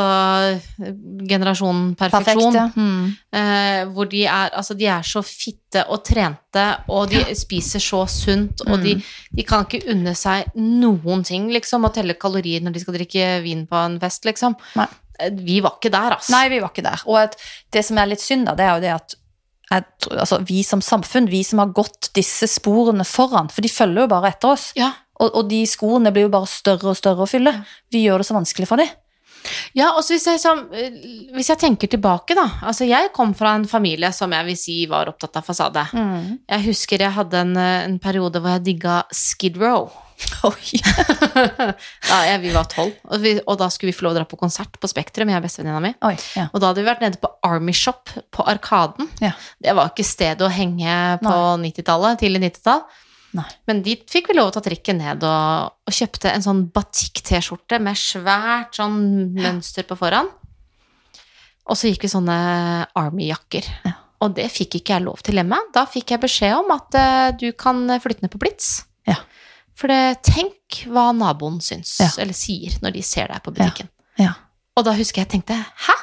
generasjonen 1.30 1.92
Perfekt, 2.00 2.26
perfeksjon. 2.26 2.56
ja. 2.58 2.66
Mm. 2.76 3.12
Eh, 3.34 3.84
hvor 3.94 4.10
de 4.10 4.24
er, 4.26 4.50
altså 4.58 4.74
de 4.78 4.88
er 4.90 5.06
så 5.06 5.22
fitte 5.26 5.84
og 5.94 6.04
trente, 6.08 6.64
og 6.90 7.10
de 7.12 7.22
spiser 7.38 7.80
så 7.84 8.04
sunt, 8.10 8.64
og 8.68 8.82
de, 8.84 8.96
de 9.32 9.46
kan 9.48 9.66
ikke 9.68 9.84
unne 9.94 10.16
seg 10.18 10.50
noen 10.58 11.24
ting, 11.28 11.50
liksom, 11.54 11.86
å 11.88 11.94
telle 11.94 12.18
kalorier 12.20 12.64
når 12.66 12.74
de 12.76 12.84
skal 12.84 12.98
drikke 12.98 13.30
vin 13.46 13.66
på 13.70 13.76
en 13.86 14.00
fest, 14.02 14.26
liksom. 14.28 14.58
Nei. 14.80 14.88
Eh, 15.20 15.30
Vi 15.38 15.60
var 15.62 15.78
ikke 15.78 15.94
der, 15.94 16.18
altså. 16.18 16.34
Nei, 16.36 16.48
vi 16.50 16.60
var 16.64 16.74
ikke 16.74 16.84
der. 16.90 17.04
Og 17.08 17.18
at 17.22 17.38
det 17.72 17.86
som 17.86 17.98
er 18.02 18.10
litt 18.12 18.24
synd, 18.24 18.46
da, 18.50 18.56
det 18.58 18.66
er 18.66 18.74
jo 18.76 18.82
det 18.88 18.96
at 18.98 19.16
tror- 20.02 20.20
altså, 20.20 20.42
vi 20.44 20.64
som 20.68 20.82
samfunn, 20.84 21.30
vi 21.32 21.44
som 21.48 21.60
har 21.64 21.68
gått 21.72 22.10
disse 22.18 22.50
sporene 22.50 23.06
foran, 23.08 23.48
for 23.54 23.62
de 23.64 23.70
følger 23.72 24.02
jo 24.04 24.08
bare 24.12 24.34
etter 24.34 24.50
oss, 24.58 24.72
Ja. 24.76 24.92
Og, 25.22 25.30
og 25.38 25.48
de 25.52 25.62
skoene 25.70 26.12
blir 26.14 26.28
jo 26.28 26.34
bare 26.34 26.50
større 26.50 26.92
og 26.92 27.00
større 27.00 27.26
å 27.26 27.30
fylle. 27.30 27.54
Vi 27.94 28.04
gjør 28.08 28.22
det 28.22 28.30
så 28.32 28.38
vanskelig 28.38 28.70
for 28.70 28.82
dem. 28.82 28.92
Ja, 29.78 29.92
også 29.98 30.16
hvis 30.16 30.28
jeg, 30.30 30.40
som, 30.42 30.64
eh, 30.76 30.94
hvis 31.36 31.50
jeg 31.52 31.60
tenker 31.62 31.90
tilbake, 31.92 32.36
da. 32.38 32.46
Altså, 32.68 32.86
jeg 32.90 33.12
kom 33.16 33.34
fra 33.38 33.56
en 33.58 33.66
familie 33.70 34.12
som 34.16 34.34
jeg 34.36 34.48
vil 34.50 34.60
si 34.60 34.78
var 34.90 35.10
opptatt 35.12 35.40
av 35.40 35.48
fasade. 35.48 35.88
Jeg 36.52 36.66
husker 36.68 37.02
jeg 37.02 37.16
hadde 37.16 37.42
en, 37.42 37.58
eh, 37.58 37.84
en 37.88 37.98
periode 38.02 38.42
hvor 38.42 38.58
jeg 38.58 38.66
digga 38.70 39.02
Skid 39.16 39.60
Row. 39.62 39.90
Oi. 40.52 40.82
da 42.12 42.20
jeg, 42.28 42.42
vi 42.44 42.54
var 42.54 42.68
tolv, 42.70 42.94
og, 43.10 43.24
og 43.26 43.56
da 43.58 43.70
skulle 43.74 43.90
vi 43.90 43.98
få 43.98 44.06
lov 44.06 44.14
å 44.14 44.20
dra 44.20 44.28
på 44.30 44.38
konsert 44.38 44.78
på 44.78 44.90
Spektrum, 44.90 45.32
jeg 45.34 45.42
og 45.42 45.48
bestevenninna 45.48 45.82
mi. 45.82 45.96
Oi, 46.06 46.14
ja. 46.38 46.46
Og 46.52 46.62
da 46.62 46.70
hadde 46.70 46.84
vi 46.84 46.90
vært 46.92 47.02
nede 47.02 47.22
på 47.22 47.32
Army 47.48 47.74
Shop 47.74 48.14
på 48.30 48.46
Arkaden. 48.46 49.10
Ja. 49.24 49.34
Det 49.58 49.74
var 49.78 49.90
ikke 49.90 50.06
stedet 50.06 50.46
å 50.46 50.54
henge 50.54 50.98
på 51.24 51.38
90-tallet, 51.64 52.22
tidlig 52.22 52.46
90-tall. 52.52 52.86
Nei. 53.38 53.46
Men 53.70 53.82
dit 53.86 54.02
fikk 54.12 54.28
vi 54.32 54.36
lov 54.36 54.50
å 54.50 54.54
ta 54.58 54.62
trikken 54.66 54.98
ned 55.00 55.24
og, 55.24 55.72
og 55.88 55.94
kjøpte 55.96 56.34
en 56.34 56.44
sånn 56.44 56.66
batikk-T-skjorte 56.76 57.80
med 57.80 57.96
svært 58.00 58.76
sånn 58.76 58.98
mønster 59.38 59.88
på 59.88 59.96
foran. 60.00 60.28
Og 61.72 61.78
så 61.80 61.88
gikk 61.92 62.04
vi 62.04 62.12
sånne 62.12 62.36
Army-jakker. 63.00 63.68
Ja. 63.88 63.94
Og 64.22 64.36
det 64.38 64.50
fikk 64.54 64.76
ikke 64.82 64.98
jeg 64.98 65.06
lov 65.06 65.22
til 65.26 65.40
hjemme. 65.40 65.58
Da 65.74 65.86
fikk 65.90 66.12
jeg 66.14 66.22
beskjed 66.22 66.58
om 66.60 66.74
at 66.76 66.98
uh, 67.00 67.30
du 67.40 67.48
kan 67.58 67.86
flytte 68.04 68.26
ned 68.26 68.34
på 68.34 68.42
Blitz. 68.42 68.82
Ja. 69.08 69.16
For 69.80 69.90
det, 69.90 70.20
tenk 70.28 70.82
hva 70.92 71.08
naboen 71.16 71.62
syns, 71.64 71.96
Ja. 72.04 72.10
eller 72.22 72.36
sier, 72.38 72.76
når 72.84 72.98
de 73.00 73.02
ser 73.08 73.32
deg 73.32 73.42
på 73.46 73.54
butikken. 73.56 73.88
Ja. 74.20 74.36
Og 74.78 74.86
da 74.86 74.94
husker 74.98 75.22
jeg 75.24 75.30
jeg 75.30 75.32
tenkte 75.40 75.56
Hæ? 75.88 75.96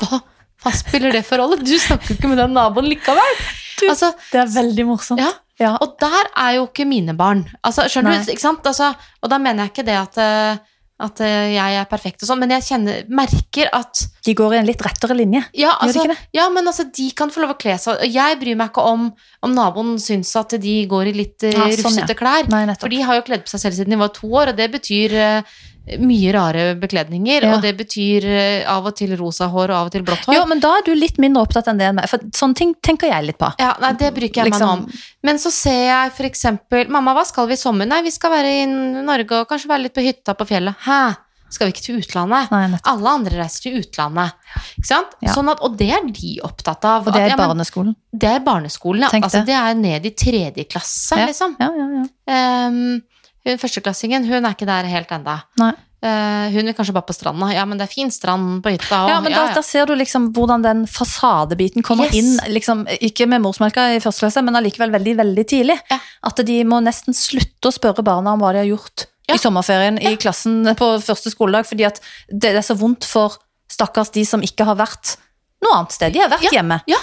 Hva, 0.00 0.18
hva 0.64 0.72
spiller 0.76 1.12
det 1.14 1.22
for 1.28 1.40
rolle? 1.40 1.60
Du 1.62 1.72
snakker 1.78 2.12
jo 2.14 2.16
ikke 2.18 2.30
med 2.32 2.40
den 2.42 2.56
naboen 2.56 2.88
likevel. 2.90 3.36
Du- 3.80 3.88
Altså, 3.90 4.10
Det 4.32 4.40
er 4.42 4.50
veldig 4.52 4.84
morsomt. 4.88 5.20
Ja. 5.22 5.30
Ja. 5.60 5.76
og 5.84 5.94
der 6.00 6.30
er 6.40 6.56
jo 6.56 6.66
ikke 6.70 6.88
mine 6.88 7.12
barn. 7.18 7.44
Altså, 7.62 7.84
skjønner 7.92 8.16
Nei. 8.16 8.24
du? 8.24 8.32
Ikke 8.32 8.46
sant? 8.48 8.64
Altså, 8.66 8.94
og 9.22 9.30
da 9.32 9.38
mener 9.38 9.66
jeg 9.68 9.74
ikke 9.74 9.84
det 9.90 9.96
at, 10.00 10.16
eh, 10.24 10.56
at 11.00 11.20
eh, 11.24 11.50
jeg 11.54 11.76
er 11.80 11.86
perfekt 11.88 12.22
og 12.24 12.28
sånn, 12.28 12.40
men 12.42 12.50
jeg 12.56 12.64
kjenner, 12.66 13.04
merker 13.08 13.70
at 13.76 14.02
De 14.26 14.34
går 14.36 14.54
i 14.56 14.58
en 14.60 14.66
litt 14.68 14.82
rettere 14.84 15.16
linje. 15.16 15.40
ja, 15.56 15.70
Gjør 15.70 15.78
de 15.80 15.86
altså, 15.86 16.02
ikke 16.04 16.12
det? 16.14 16.26
ja, 16.36 16.48
men 16.52 16.66
altså, 16.72 16.84
de 16.96 17.06
kan 17.16 17.30
få 17.32 17.40
lov 17.44 17.54
å 17.54 17.58
kle 17.60 17.76
seg. 17.80 18.02
Og 18.04 18.16
jeg 18.20 18.40
bryr 18.40 18.58
meg 18.60 18.72
ikke 18.72 18.84
om 18.88 19.06
om 19.42 19.54
naboen 19.56 19.94
syns 20.00 20.34
at 20.36 20.56
de 20.60 20.74
går 20.88 21.08
i 21.12 21.16
litt 21.16 21.44
eh, 21.48 21.54
Ja, 21.56 21.70
sånn, 21.80 22.00
ja. 22.02 22.08
klær. 22.16 22.48
Nei. 22.52 22.66
For 22.80 22.92
de 22.92 23.00
har 23.08 23.16
jo 23.20 23.24
kledd 23.28 23.44
på 23.46 23.52
seg 23.54 23.62
selv 23.64 23.78
siden 23.78 23.94
de 23.96 24.00
var 24.00 24.12
to 24.16 24.28
år, 24.28 24.52
og 24.52 24.56
det 24.60 24.68
betyr 24.74 25.14
eh, 25.16 25.58
mye 25.98 26.32
rare 26.36 26.64
bekledninger. 26.80 27.42
Ja. 27.42 27.54
Og 27.56 27.62
det 27.64 27.72
betyr 27.78 28.26
eh, 28.28 28.68
av 28.70 28.86
og 28.86 28.94
til 28.96 29.16
rosa 29.18 29.48
hår 29.50 29.72
og 29.72 29.76
av 29.80 29.86
og 29.90 29.94
til 29.96 30.04
blått 30.06 30.26
hår. 30.28 30.34
Jo, 30.36 30.44
men 30.50 30.60
da 30.62 30.74
er 30.78 30.86
du 30.86 30.92
litt 30.94 31.18
mindre 31.18 31.42
opptatt 31.42 31.66
enn 31.72 31.80
det 31.80 31.88
enn 31.90 31.98
meg, 31.98 32.08
for 32.10 32.18
sånne 32.36 32.54
ting 32.60 32.74
tenker 32.82 33.10
jeg 33.10 33.26
litt 33.30 33.38
på. 33.40 33.50
Ja, 33.58 33.72
nei, 33.82 33.92
det 33.98 34.12
ikke 34.14 34.44
jeg 34.44 34.50
meg 34.50 34.52
Liksom- 34.52 34.84
noe 34.84 34.90
om. 34.90 35.00
Men 35.22 35.36
så 35.42 35.50
ser 35.50 35.82
jeg 35.86 36.12
for 36.12 36.24
eksempel 36.24 36.88
Mamma, 36.88 37.14
hva 37.14 37.24
skal 37.26 37.46
vi 37.46 37.54
i 37.54 37.56
sommer? 37.56 37.86
Nei, 37.86 38.02
vi 38.02 38.10
skal 38.10 38.30
være 38.30 38.62
i 38.62 38.66
Norge 39.02 39.40
og 39.42 39.48
kanskje 39.48 39.68
være 39.68 39.82
litt 39.88 39.94
på 39.94 40.04
hytta 40.06 40.34
på 40.34 40.46
fjellet. 40.46 40.76
Hæ? 40.86 41.16
Skal 41.50 41.66
vi 41.66 41.72
ikke 41.74 41.82
til 41.82 41.96
utlandet? 41.98 42.50
Nei. 42.54 42.78
Alle 42.86 43.08
andre 43.10 43.40
reiser 43.42 43.64
til 43.64 43.80
utlandet. 43.80 44.36
Ikke 44.78 44.86
sant? 44.86 45.16
Ja. 45.20 45.32
Sånn 45.34 45.50
at, 45.50 45.58
og 45.66 45.76
det 45.76 45.88
er 45.90 46.04
de 46.06 46.36
opptatt 46.46 46.84
av. 46.86 47.08
Og 47.08 47.12
det 47.12 47.18
At, 47.18 47.26
er 47.26 47.32
ja, 47.32 47.36
men 47.40 47.48
barneskolen. 47.50 47.96
det 48.14 48.28
er 48.30 48.44
barneskolen, 48.46 49.02
ja. 49.02 49.08
Tenk 49.10 49.24
Altså, 49.26 49.40
det. 49.42 49.46
det 49.50 49.56
er 49.58 49.74
ned 49.74 50.06
i 50.06 50.10
tredje 50.14 50.64
klasse, 50.70 51.18
Ja. 51.18 51.26
liksom. 51.26 51.56
Ja, 51.58 51.70
ja, 51.74 51.88
ja. 51.96 52.04
Ehm, 52.30 53.02
hun 53.46 53.58
førsteklassingen, 53.58 54.26
hun 54.28 54.44
er 54.44 54.52
ikke 54.56 54.66
der 54.68 54.84
helt 54.90 55.10
enda. 55.16 55.38
Nei. 55.60 55.72
Eh, 56.02 56.46
hun 56.54 56.64
vil 56.64 56.72
kanskje 56.72 56.94
bare 56.96 57.04
på 57.04 57.12
stranda. 57.12 57.50
Ja, 57.52 57.66
men 57.68 57.76
det 57.76 57.84
er 57.84 57.92
fin 57.92 58.08
strand 58.10 58.62
på 58.64 58.70
hytta. 58.72 59.02
Og, 59.04 59.10
Ja, 59.12 59.18
men 59.20 59.32
da, 59.36 59.42
da 59.52 59.60
ser 59.62 59.84
du 59.86 59.92
liksom 59.94 60.30
hvordan 60.32 60.62
den 60.64 60.86
fasadebiten 60.88 61.82
kommer 61.84 62.06
Yes. 62.08 62.14
inn, 62.16 62.52
liksom, 62.54 62.86
ikke 63.00 63.26
med 63.28 63.42
morsmelka 63.44 63.84
i 63.96 64.00
første 64.00 64.24
klasse, 64.24 64.42
men 64.44 64.56
allikevel 64.56 64.90
veldig, 64.94 65.16
veldig 65.20 65.44
tidlig. 65.50 65.76
Ja. 65.90 65.98
At 66.24 66.36
de 66.46 66.56
må 66.64 66.80
nesten 66.84 67.12
slutte 67.16 67.68
å 67.68 67.74
spørre 67.76 68.02
barna 68.06 68.32
om 68.32 68.40
hva 68.40 68.52
de 68.56 68.62
har 68.64 68.70
gjort 68.70 69.06
Ja. 69.28 69.34
i 69.34 69.38
sommerferien 69.38 70.00
i 70.00 70.16
klassen 70.16 70.64
på 70.74 70.88
første 71.04 71.30
skoledag, 71.30 71.66
fordi 71.68 71.84
at 71.86 72.00
det 72.32 72.54
er 72.56 72.62
så 72.64 72.74
vondt 72.76 73.04
for 73.04 73.36
stakkars 73.70 74.10
de 74.12 74.24
som 74.24 74.40
ikke 74.40 74.64
har 74.64 74.76
vært 74.76 75.16
noe 75.62 75.76
annet 75.82 75.92
sted. 75.92 76.12
De 76.14 76.18
har 76.24 76.30
vært 76.32 76.50
hjemme. 76.50 76.80
Ja, 76.88 76.96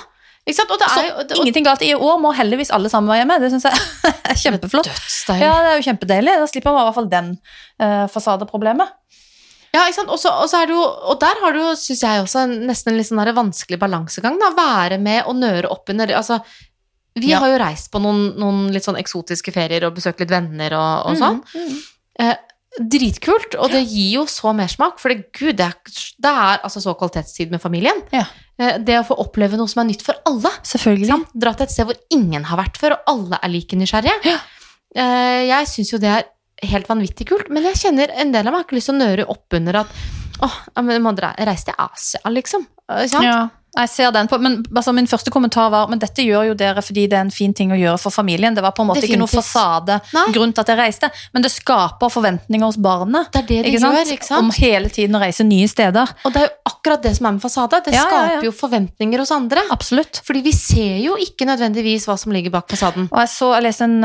ikke 0.47 0.55
sant? 0.61 0.69
Og 0.71 0.79
det 0.79 0.87
er 0.87 1.07
og 1.11 1.25
det, 1.27 1.35
og, 1.35 1.41
ingenting 1.43 1.65
galt. 1.67 1.81
I 1.83 1.95
år 1.95 2.21
må 2.23 2.31
heldigvis 2.35 2.71
alle 2.75 2.91
sammen 2.91 3.11
være 3.11 3.25
hjemme. 3.25 3.35
Det 3.43 3.49
syns 3.51 3.67
jeg 3.67 4.13
er 4.31 4.37
kjempeflott. 4.39 4.87
Dødsdeilig. 4.87 5.43
Ja, 5.43 5.57
det 5.65 5.73
er 5.73 5.81
jo 5.81 5.87
kjempedeilig. 5.89 6.35
Da 6.39 6.47
slipper 6.47 6.71
man 6.75 6.85
i 6.85 6.87
hvert 6.87 6.97
fall 7.01 7.09
den 7.11 7.33
uh, 7.83 8.05
fasadeproblemet. 8.13 8.95
Ja, 9.75 9.83
ikke 9.83 9.97
sant? 9.99 10.13
Og 10.13 10.23
også 10.23 10.63
det 10.63 10.73
jo, 10.73 10.79
og 11.11 11.19
der 11.21 11.43
har 11.43 11.53
du 11.53 11.59
jo, 11.59 11.73
syns 11.77 12.05
jeg 12.05 12.23
også, 12.23 12.45
nesten 12.47 12.93
en 12.93 13.01
litt 13.01 13.09
sånn 13.09 13.21
vanskelig 13.35 13.79
balansegang. 13.81 14.39
da, 14.39 14.53
Være 14.57 14.97
med 15.03 15.27
og 15.27 15.35
nøre 15.41 15.69
opp 15.73 15.91
under 15.93 16.15
altså, 16.15 16.39
Vi 17.17 17.31
Ja. 17.33 17.39
har 17.41 17.49
jo 17.49 17.59
reist 17.59 17.91
på 17.91 17.99
noen, 17.99 18.37
noen 18.37 18.67
litt 18.71 18.85
sånn 18.85 18.99
eksotiske 18.99 19.51
ferier 19.51 19.87
og 19.87 19.95
besøkt 19.97 20.21
litt 20.21 20.31
venner 20.31 20.75
og, 20.77 21.11
og 21.11 21.17
sånn. 21.17 21.39
Eh, 22.21 22.35
dritkult, 22.77 23.55
og 23.57 23.71
det 23.73 23.81
gir 23.89 24.19
jo 24.19 24.25
så 24.29 24.53
mersmak, 24.53 24.99
for 25.01 25.09
det, 25.09 25.31
gud, 25.33 25.55
det 25.57 25.65
er, 25.65 25.73
det 26.21 26.29
er 26.29 26.61
altså 26.61 26.81
så 26.83 26.93
kvalitetstid 26.93 27.49
med 27.49 27.61
familien. 27.63 28.03
Ja. 28.13 28.27
Eh, 28.57 28.77
det 28.81 28.97
å 28.99 29.05
få 29.05 29.17
oppleve 29.21 29.57
noe 29.59 29.69
som 29.69 29.83
er 29.83 29.91
nytt 29.91 30.05
for 30.05 30.17
alle. 30.29 30.51
Selvfølgelig. 30.65 31.09
Sant? 31.11 31.33
Dra 31.37 31.53
til 31.53 31.67
et 31.67 31.73
sted 31.75 31.89
hvor 31.89 31.99
ingen 32.13 32.47
har 32.49 32.61
vært 32.61 32.79
før, 32.81 32.97
og 32.97 33.11
alle 33.13 33.41
er 33.41 33.53
like 33.53 33.77
nysgjerrige. 33.77 34.17
Ja. 34.25 34.39
Eh, 34.97 35.43
jeg 35.51 35.69
syns 35.69 35.93
jo 35.93 36.01
det 36.01 36.13
er 36.13 36.27
helt 36.71 36.89
vanvittig 36.89 37.27
kult, 37.29 37.51
men 37.53 37.67
jeg 37.69 37.77
kjenner 37.83 38.13
en 38.17 38.31
del 38.33 38.47
av 38.47 38.53
meg 38.53 38.63
har 38.63 38.65
ikke 38.67 38.79
lyst 38.79 38.89
til 38.89 38.97
å 38.97 39.03
nøre 39.03 39.27
opp 39.29 39.57
under 39.59 39.83
at 39.83 39.91
åh, 40.45 40.55
dere 40.73 41.33
reise 41.49 41.69
til 41.69 41.77
Asia, 41.81 42.21
liksom. 42.33 42.65
Eh, 42.89 43.05
sant? 43.11 43.27
Ja, 43.27 43.37
jeg 43.77 43.89
ser 43.93 44.11
den 44.15 44.27
på, 44.27 44.37
men 44.41 44.63
altså, 44.75 44.93
min 44.95 45.07
første 45.07 45.31
kommentar 45.33 45.69
var 45.73 45.87
men 45.91 45.99
dette 46.01 46.23
gjør 46.25 46.47
jo 46.49 46.53
dere 46.57 46.81
fordi 46.81 47.05
det 47.07 47.17
er 47.17 47.25
en 47.27 47.31
fin 47.31 47.53
ting 47.53 47.71
å 47.71 47.77
gjøre 47.77 47.99
for 48.01 48.11
familien. 48.15 48.55
Det 48.57 48.63
var 48.65 48.71
på 48.77 48.81
en 48.83 48.89
måte 48.89 49.03
ikke 49.05 49.19
noe 49.21 49.29
fasade 49.29 49.99
Nei. 50.15 50.25
grunn 50.33 50.53
til 50.53 50.61
at 50.63 50.71
jeg 50.73 50.79
reiste, 50.79 51.09
men 51.33 51.45
det 51.45 51.51
skaper 51.53 52.09
forventninger 52.13 52.65
hos 52.65 52.77
barnet. 52.81 53.29
Det 53.33 53.43
er 53.43 53.47
det 53.47 53.59
de 53.63 53.69
Ikke 53.71 53.81
sant? 53.83 53.97
gjør, 53.99 54.13
ikke 54.17 54.27
sant? 54.29 54.43
Om 54.43 54.51
hele 54.57 54.89
tiden 54.89 55.15
å 55.15 55.21
reise 55.21 55.45
nye 55.47 55.67
steder. 55.67 56.13
Og 56.25 56.33
det 56.33 56.41
er 56.41 56.47
jo 56.49 56.53
akkurat 56.71 57.03
det 57.03 57.15
som 57.17 57.29
er 57.29 57.37
med 57.37 57.41
fasade. 57.45 57.81
Det 57.85 57.93
Ja, 57.93 58.01
ja, 58.01 58.07
ja. 58.07 58.27
skaper 58.33 58.45
jo 58.49 58.51
forventninger 58.51 59.19
hos 59.23 59.31
andre. 59.31 59.61
Absolutt. 59.71 60.21
Fordi 60.25 60.41
vi 60.41 60.51
ser 60.57 60.97
jo 61.03 61.15
ikke 61.21 61.45
nødvendigvis 61.45 62.07
hva 62.09 62.17
som 62.17 62.31
ligger 62.33 62.51
bak 62.57 62.67
fasaden. 62.69 63.09
Og 63.11 63.19
jeg 63.23 63.29
så, 63.29 63.53
jeg 63.55 63.63
leste 63.69 63.83
en, 63.85 64.03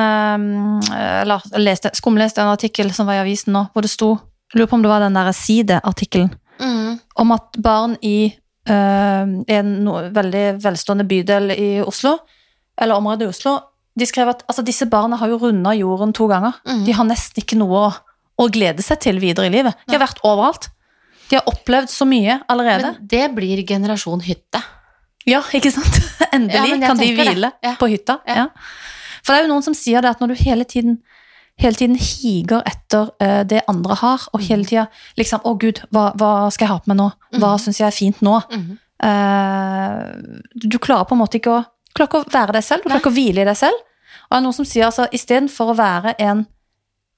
eller 0.92 1.40
leste, 1.58 1.90
skumleste 1.96 2.42
en 2.42 2.52
artikkel 2.52 2.92
som 2.94 3.06
var 3.08 3.20
i 3.20 3.24
avisen 3.24 3.52
nå, 3.56 3.66
hvor 3.72 3.82
det 3.86 3.90
sto 3.92 4.12
jeg 4.52 4.60
lurer 4.60 4.68
på 4.68 4.76
om 4.76 4.82
det 4.84 4.90
var 4.92 5.00
den 5.00 5.14
der 5.16 5.32
Side-artikkelen, 5.32 6.30
Mm. 6.60 6.98
om 7.16 7.32
at 7.32 7.56
barn 7.58 7.94
i 8.04 8.26
eh, 8.26 8.36
en 8.70 9.70
no, 9.84 9.96
veldig 10.14 10.44
velstående 10.62 11.06
bydel 11.08 11.50
i 11.56 11.68
Oslo, 11.82 12.16
eller 12.78 12.98
området 12.98 13.26
i 13.26 13.30
Oslo, 13.32 13.56
de 13.98 14.06
skrev 14.08 14.30
at 14.32 14.44
altså, 14.48 14.62
disse 14.64 14.86
barna 14.88 15.18
har 15.20 15.28
jo 15.32 15.40
runda 15.42 15.74
jorden 15.76 16.14
to 16.16 16.28
ganger. 16.30 16.54
Mm. 16.64 16.84
De 16.86 16.94
har 16.96 17.08
nesten 17.08 17.42
ikke 17.42 17.58
noe 17.60 17.80
å, 17.88 17.90
å 18.40 18.46
glede 18.52 18.84
seg 18.84 19.02
til 19.04 19.18
videre 19.20 19.50
i 19.50 19.52
livet. 19.52 19.76
De 19.88 19.96
har 19.98 20.04
vært 20.06 20.22
overalt. 20.24 20.70
De 21.28 21.36
har 21.38 21.48
opplevd 21.48 21.90
så 21.92 22.06
mye 22.08 22.38
allerede. 22.52 22.94
Men 22.94 23.10
det 23.10 23.26
blir 23.36 23.60
generasjon 23.68 24.24
hytte. 24.24 24.62
Ja, 25.28 25.42
ikke 25.54 25.70
sant? 25.74 26.00
Endelig 26.34 26.78
Ja, 26.78 26.88
kan 26.88 26.98
de 27.00 27.10
hvile 27.14 27.52
Ja. 27.62 27.76
på 27.80 27.88
hytta. 27.92 28.18
Ja. 28.26 28.44
Ja. 28.44 28.48
For 29.22 29.34
det 29.34 29.42
er 29.42 29.46
jo 29.46 29.52
noen 29.52 29.64
som 29.64 29.76
sier 29.76 30.02
det 30.02 30.10
at 30.16 30.22
når 30.22 30.32
du 30.32 30.40
hele 30.42 30.64
tiden, 30.66 30.96
hele 31.60 31.74
tiden 31.76 31.96
higer 32.00 32.62
etter 32.66 33.10
uh, 33.22 33.42
det 33.44 33.62
andre 33.68 33.94
har, 33.94 34.28
og 34.32 34.40
Mm. 34.40 34.46
hele 34.48 34.64
tida 34.64 34.86
liksom 35.18 35.40
Å, 35.44 35.58
gud, 35.58 35.82
hva, 35.92 36.12
hva 36.16 36.50
skal 36.50 36.66
jeg 36.66 36.72
ha 36.72 36.78
på 36.78 36.88
meg 36.92 36.96
nå? 36.96 37.10
Hva 37.38 37.52
mm. 37.54 37.58
syns 37.58 37.78
jeg 37.80 37.86
er 37.86 37.96
fint 37.96 38.22
nå? 38.22 38.40
Mm. 38.50 38.78
Uh, 39.02 40.42
du 40.54 40.78
klarer 40.78 41.04
på 41.08 41.14
en 41.16 41.22
måte 41.22 41.38
ikke 41.40 41.52
å, 41.58 41.62
ikke 41.98 42.20
å 42.22 42.26
være 42.32 42.56
deg 42.56 42.64
selv, 42.64 42.82
du 42.82 42.88
klarer 42.90 43.02
ikke 43.02 43.12
å 43.12 43.16
hvile 43.16 43.42
i 43.44 43.48
deg 43.48 43.58
selv. 43.58 43.78
Og 44.28 44.34
det 44.34 44.38
er 44.38 44.44
noen 44.46 44.56
som 44.56 44.68
sier 44.68 44.86
altså 44.88 45.06
istedenfor 45.12 45.72
å 45.72 45.78
være 45.78 46.14
en, 46.22 46.44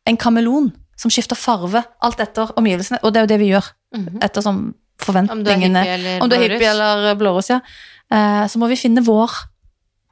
en 0.09 0.17
kameleon 0.21 0.73
som 0.99 1.11
skifter 1.11 1.39
farve 1.39 1.83
alt 2.03 2.21
etter 2.23 2.53
omgivelsene, 2.59 3.01
og 3.03 3.13
det 3.13 3.21
er 3.21 3.27
jo 3.27 3.33
det 3.35 3.41
vi 3.43 3.51
gjør 3.53 3.73
Mhm. 3.95 4.19
ettersom 4.27 4.57
Om 4.59 4.65
du 4.67 5.03
er 5.03 5.05
forventningene 5.07 6.23
om 6.23 6.29
du 6.29 6.35
er 6.37 6.41
hippie 6.49 6.71
eller 6.71 7.15
blåruss, 7.19 7.51
ja. 7.51 7.61
Uh, 8.11 8.47
så 8.51 8.59
må 8.59 8.67
vi 8.71 8.77
finne 8.79 9.03
vår, 9.05 9.31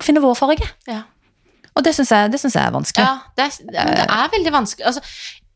finne 0.03 0.21
vår 0.23 0.35
farge. 0.39 0.67
Ja. 0.87 1.03
Og 1.77 1.85
det 1.87 1.95
syns 1.97 2.11
jeg, 2.13 2.33
jeg 2.37 2.61
er 2.63 2.75
vanskelig. 2.75 3.05
Ja, 3.07 3.19
det 3.39 3.45
er, 3.49 3.73
det 3.73 4.07
er- 4.07 4.33
veldig 4.37 4.53
vanskelig. 4.53 4.87
Altså, 4.91 5.01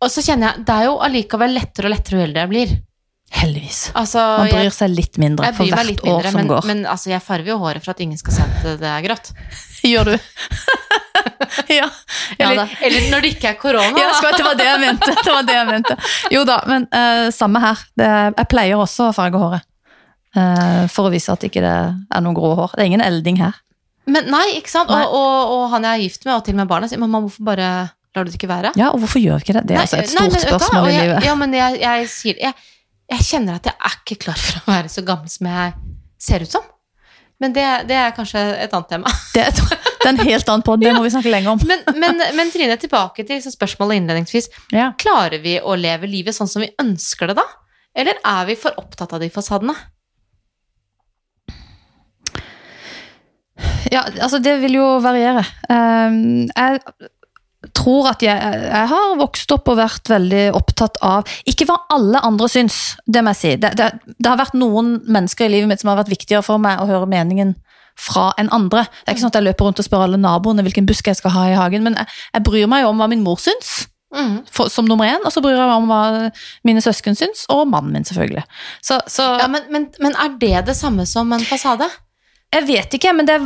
og 0.01 0.13
så 0.13 0.23
kjenner 0.25 0.51
jeg, 0.53 0.65
det 0.69 0.75
er 0.77 0.85
jo 0.89 0.99
allikevel 1.05 1.57
lettere 1.57 1.89
og 1.89 1.93
lettere 1.97 2.19
jo 2.21 2.27
eldre 2.27 2.45
jeg 2.45 2.53
blir. 2.53 2.77
Heldigvis. 3.37 3.81
Altså, 3.99 4.23
Man 4.39 4.53
bryr 4.53 4.71
seg 4.71 4.93
litt 4.95 5.19
mindre 5.19 5.49
for 5.57 5.67
hvert 5.67 5.89
mindre, 5.89 6.13
år 6.15 6.29
som 6.31 6.37
men, 6.39 6.49
går. 6.53 6.67
men 6.69 6.85
altså, 6.87 7.11
jeg 7.11 7.25
farger 7.25 7.51
jo 7.53 7.59
håret 7.59 7.85
for 7.85 7.91
at 7.97 8.03
ingen 8.05 8.21
skal 8.21 8.37
se 8.37 8.45
at 8.45 8.67
det 8.81 8.87
er 8.93 9.03
grått. 9.09 9.33
Gjør 9.93 10.13
du? 10.13 10.15
ja. 11.75 11.89
ja 12.39 12.51
Eller, 12.51 12.63
da. 12.63 12.67
eller 12.87 13.09
når 13.11 13.25
det 13.27 13.33
ikke 13.35 13.51
er 13.51 13.59
korona. 13.61 13.91
Ja, 14.03 14.13
skal- 14.19 14.37
det 14.39 14.47
var 14.47 14.55
det. 14.61 14.69
Det 15.03 15.33
var 15.33 15.43
det 15.49 15.59
jeg 15.59 15.69
mente. 15.73 15.97
Jo 16.33 16.45
da, 16.49 16.61
men 16.71 16.87
uh, 16.95 17.27
samme 17.35 17.63
her. 17.65 17.83
Det, 17.99 18.11
jeg 18.39 18.49
pleier 18.53 18.81
også 18.83 19.11
å 19.11 19.17
farge 19.17 19.43
håret. 19.43 19.67
Uh, 20.37 20.85
for 20.93 21.09
å 21.09 21.13
vise 21.13 21.33
at 21.33 21.45
ikke 21.49 21.63
det 21.65 21.75
er 21.75 22.25
noen 22.25 22.37
grå 22.37 22.55
hår. 22.59 22.75
Det 22.77 22.85
er 22.85 22.91
ingen 22.93 23.05
elding 23.05 23.41
her. 23.43 23.57
Men 24.07 24.31
nei, 24.31 24.45
ikke 24.61 24.71
sant? 24.71 24.91
Nei. 24.93 25.03
Og, 25.05 25.17
og, 25.19 25.53
og 25.57 25.65
han 25.75 25.87
jeg 25.89 25.99
er 25.99 26.05
gift 26.07 26.27
med, 26.29 26.35
og 26.37 26.45
til 26.47 26.55
og 26.55 26.61
med 26.63 26.71
barna, 26.71 26.89
sier 26.91 27.03
mamma, 27.03 27.21
hvorfor 27.25 27.47
bare 27.49 27.71
lar 28.17 28.25
du 28.27 28.31
det 28.31 28.39
ikke 28.39 28.51
være? 28.51 28.73
Ja, 28.79 28.93
og 28.95 29.03
hvorfor 29.03 29.21
gjør 29.21 29.41
vi 29.41 29.49
ikke 29.49 29.59
det? 29.59 29.65
Det 29.69 29.77
er 29.77 29.83
altså 29.83 29.99
et 30.01 30.07
nei, 30.07 30.15
stort 30.15 30.23
men 30.31 30.37
vet 30.39 30.47
hva? 30.47 30.61
spørsmål 30.61 30.89
i 30.89 30.95
jeg, 30.95 31.09
livet. 31.09 31.27
Ja, 31.27 31.35
men 31.41 31.57
jeg, 31.59 31.81
jeg 31.83 32.09
sier 32.13 32.41
jeg, 32.47 32.71
jeg 33.13 33.27
kjenner 33.29 33.59
at 33.61 33.69
jeg 33.69 33.77
er 33.91 33.99
ikke 34.01 34.19
klar 34.27 34.41
for 34.41 34.63
å 34.63 34.73
være 34.73 34.93
så 34.93 35.05
gammel 35.07 35.33
som 35.33 35.51
jeg 35.51 35.75
ser 36.27 36.47
ut 36.47 36.57
som. 36.57 36.71
Men 37.43 37.53
det, 37.53 37.67
det 37.91 37.97
er 38.01 38.15
kanskje 38.17 38.41
et 38.65 38.73
annet 38.73 38.89
tema. 38.95 39.13
Det 39.37 39.43
er, 39.43 39.53
det 39.53 40.07
er 40.07 40.15
en 40.15 40.29
helt 40.31 40.49
annen 40.53 40.63
podd, 40.65 40.81
det 40.85 40.93
må 40.95 41.03
vi 41.03 41.11
snakke 41.11 41.33
lenge 41.33 41.51
om. 41.51 41.61
Men, 41.69 41.83
men, 41.99 42.21
men 42.39 42.51
Trine, 42.55 42.77
tilbake 42.79 43.25
til 43.27 43.41
spørsmålet 43.43 43.99
innledningsvis. 43.99 44.47
Ja. 44.71 44.93
Klarer 45.03 45.43
vi 45.43 45.57
å 45.59 45.75
leve 45.77 46.07
livet 46.07 46.37
sånn 46.37 46.49
som 46.49 46.63
vi 46.63 46.69
ønsker 46.81 47.33
det 47.33 47.37
da? 47.41 47.45
Eller 47.97 48.21
er 48.23 48.47
vi 48.47 48.55
for 48.61 48.77
opptatt 48.79 49.17
av 49.17 49.21
de 49.25 49.29
fasadene? 49.35 49.75
Ja, 53.93 54.07
altså 54.23 54.41
det 54.43 54.57
vil 54.63 54.79
jo 54.79 54.87
variere. 55.05 55.45
Um, 55.71 56.47
jeg 56.51 56.81
tror 57.77 58.11
at 58.13 58.23
jeg, 58.23 58.37
jeg 58.67 58.89
har 58.91 59.19
vokst 59.19 59.53
opp 59.55 59.69
og 59.73 59.79
vært 59.81 60.11
veldig 60.11 60.45
opptatt 60.55 60.99
av 61.05 61.27
Ikke 61.49 61.67
hva 61.69 61.81
alle 61.95 62.21
andre 62.25 62.49
syns, 62.51 62.97
det 63.07 63.23
må 63.25 63.35
jeg 63.35 63.41
si. 63.41 63.53
Det, 63.63 63.73
det, 63.79 63.91
det 64.17 64.31
har 64.31 64.41
vært 64.41 64.59
noen 64.59 64.97
mennesker 65.05 65.49
i 65.49 65.57
livet 65.57 65.71
mitt 65.71 65.83
som 65.83 65.93
har 65.93 66.01
vært 66.01 66.13
viktigere 66.13 66.45
for 66.47 66.63
meg 66.63 66.83
å 66.83 66.89
høre 66.89 67.11
meningen 67.11 67.57
fra 67.97 68.29
enn 68.37 68.51
andre. 68.53 68.85
Det 68.85 69.09
er 69.09 69.17
ikke 69.17 69.25
sånn 69.25 69.33
at 69.33 69.39
jeg 69.41 69.47
løper 69.49 69.69
rundt 69.69 69.81
og 69.81 69.87
spør 69.87 70.05
alle 70.05 70.21
naboene 70.21 70.65
hvilken 70.67 70.89
busk 70.89 71.09
jeg 71.09 71.19
skal 71.19 71.33
ha 71.33 71.45
i 71.51 71.57
hagen, 71.57 71.87
men 71.87 71.97
jeg, 71.97 72.11
jeg 72.35 72.45
bryr 72.45 72.69
meg 72.69 72.85
jo 72.85 72.91
om 72.93 72.99
hva 73.01 73.09
min 73.09 73.25
mor 73.25 73.41
syns. 73.41 73.87
Mm. 74.15 74.43
For, 74.53 74.71
som 74.73 74.87
nummer 74.89 75.09
én, 75.09 75.25
og 75.25 75.33
så 75.33 75.43
bryr 75.45 75.57
jeg 75.57 75.67
meg 75.67 75.81
om 75.81 75.89
hva 75.91 76.01
mine 76.69 76.83
søsken 76.85 77.17
syns, 77.19 77.47
og 77.53 77.65
mannen 77.73 77.97
min, 77.97 78.05
selvfølgelig. 78.07 78.45
Så, 78.85 79.01
så 79.11 79.31
Ja, 79.41 79.49
men, 79.51 79.65
men, 79.73 79.89
men 80.03 80.17
er 80.21 80.37
det 80.41 80.67
det 80.69 80.77
samme 80.79 81.09
som 81.09 81.33
en 81.33 81.45
fasade? 81.49 81.89
Jeg 82.55 82.69
vet 82.69 83.01
ikke, 83.01 83.17
men 83.17 83.29
det 83.29 83.41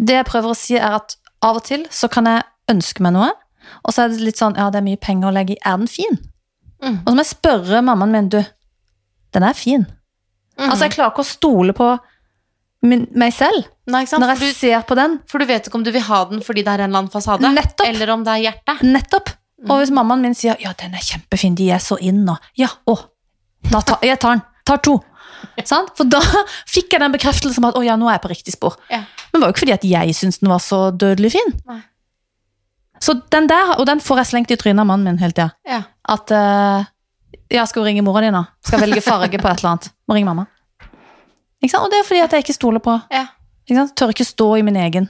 Det 0.00 0.16
jeg 0.16 0.26
prøver 0.28 0.52
å 0.52 0.58
si, 0.58 0.76
er 0.80 0.98
at 0.98 1.16
av 1.44 1.60
og 1.60 1.64
til 1.68 1.86
så 1.94 2.08
kan 2.12 2.28
jeg 2.28 2.44
ønske 2.72 3.04
meg 3.04 3.14
noe, 3.16 3.30
og 3.84 3.94
så 3.94 4.04
er 4.04 4.12
det 4.12 4.24
litt 4.24 4.40
sånn 4.40 4.56
Ja, 4.58 4.68
det 4.72 4.80
er 4.80 4.86
mye 4.86 5.00
penger 5.00 5.30
å 5.30 5.34
legge 5.34 5.54
i. 5.54 5.60
Er 5.64 5.78
den 5.78 5.90
fin? 5.90 6.16
Mm. 6.82 7.02
Og 7.04 7.10
så 7.10 7.14
må 7.14 7.22
jeg 7.22 7.30
spørre 7.34 7.82
mammaen 7.84 8.14
min, 8.14 8.30
du, 8.32 8.40
den 9.36 9.46
er 9.46 9.56
fin. 9.56 9.84
Mm. 10.58 10.70
Altså, 10.70 10.86
jeg 10.86 10.96
klarer 10.96 11.12
ikke 11.14 11.24
å 11.24 11.28
stole 11.28 11.74
på 11.76 11.90
min, 12.88 13.04
meg 13.20 13.34
selv 13.36 13.66
Nei, 13.92 14.06
når 14.08 14.34
jeg 14.34 14.40
du, 14.40 14.48
ser 14.56 14.82
på 14.88 14.96
den. 14.96 15.18
for 15.28 15.42
du 15.42 15.48
vet 15.48 15.66
ikke 15.68 15.76
om 15.76 15.84
du 15.84 15.90
vil 15.92 16.04
ha 16.06 16.22
den 16.30 16.40
fordi 16.44 16.64
det 16.64 16.72
er 16.72 16.84
en 16.84 16.90
eller 16.90 17.02
annen 17.02 17.12
fasade, 17.12 17.48
Nettopp. 17.52 17.86
eller 17.86 18.12
om 18.14 18.24
det 18.24 18.36
er 18.36 18.44
hjertet. 18.48 18.84
Nettopp. 18.86 19.32
Og 19.68 19.82
hvis 19.82 19.92
mammaen 19.92 20.22
min 20.24 20.36
sier 20.36 20.56
ja, 20.62 20.72
den 20.80 20.94
er 20.96 21.04
kjempefin, 21.04 21.56
de 21.58 21.68
er 21.74 21.82
så 21.84 21.98
inn, 22.00 22.22
og 22.28 22.40
ja, 22.56 22.70
å, 22.88 22.96
da 23.68 23.82
tar, 23.84 24.00
jeg 24.06 24.20
tar 24.22 24.38
den. 24.38 24.46
Tar 24.70 24.80
to. 24.84 24.94
Sant? 25.68 25.92
For 25.98 26.08
da 26.08 26.20
fikk 26.74 26.94
jeg 26.94 27.02
den 27.02 27.14
bekreftelsen 27.14 27.62
om 27.62 27.70
at 27.70 27.78
å 27.78 27.84
ja, 27.84 27.96
nå 28.00 28.08
er 28.08 28.18
jeg 28.18 28.24
på 28.24 28.32
riktig 28.32 28.54
spor. 28.56 28.76
Ja. 28.92 29.02
Men 29.30 29.38
det 29.38 29.42
var 29.42 29.50
jo 29.50 29.54
ikke 29.56 29.64
fordi 29.66 29.76
at 29.76 29.86
jeg 29.90 30.16
syntes 30.18 30.40
den 30.42 30.52
var 30.52 30.62
så 30.64 30.80
dødelig 30.90 31.34
fin. 31.36 31.54
Nei. 31.70 31.80
Så 33.00 33.14
den 33.32 33.46
der, 33.48 33.74
og 33.78 33.86
den 33.88 34.02
får 34.04 34.20
jeg 34.20 34.30
slengt 34.34 34.50
i 34.52 34.58
trynet 34.60 34.82
av 34.82 34.88
mannen 34.90 35.08
min 35.08 35.20
hele 35.22 35.32
tida. 35.32 35.50
Ja. 35.68 35.82
At 36.12 36.32
uh, 36.36 36.84
ja, 37.50 37.64
skal 37.66 37.82
hun 37.82 37.88
ringe 37.88 38.04
mora 38.04 38.22
di 38.24 38.32
nå? 38.34 38.42
Skal 38.66 38.82
velge 38.84 39.02
farge 39.04 39.40
på 39.40 39.48
et 39.48 39.62
eller 39.62 39.72
annet. 39.72 39.88
Må 40.08 40.16
ringe 40.18 40.28
mamma. 40.28 40.44
Ikke 41.60 41.72
sant? 41.72 41.86
Og 41.86 41.92
det 41.92 42.00
er 42.00 42.08
fordi 42.08 42.24
at 42.24 42.36
jeg 42.36 42.44
ikke 42.46 42.56
stoler 42.56 42.84
på 42.84 42.98
Ja. 43.12 43.24
ikke 43.64 43.78
sant? 43.80 43.96
Tør 43.96 44.12
ikke 44.12 44.28
stå 44.28 44.50
i 44.60 44.66
min 44.66 44.76
egen. 44.80 45.08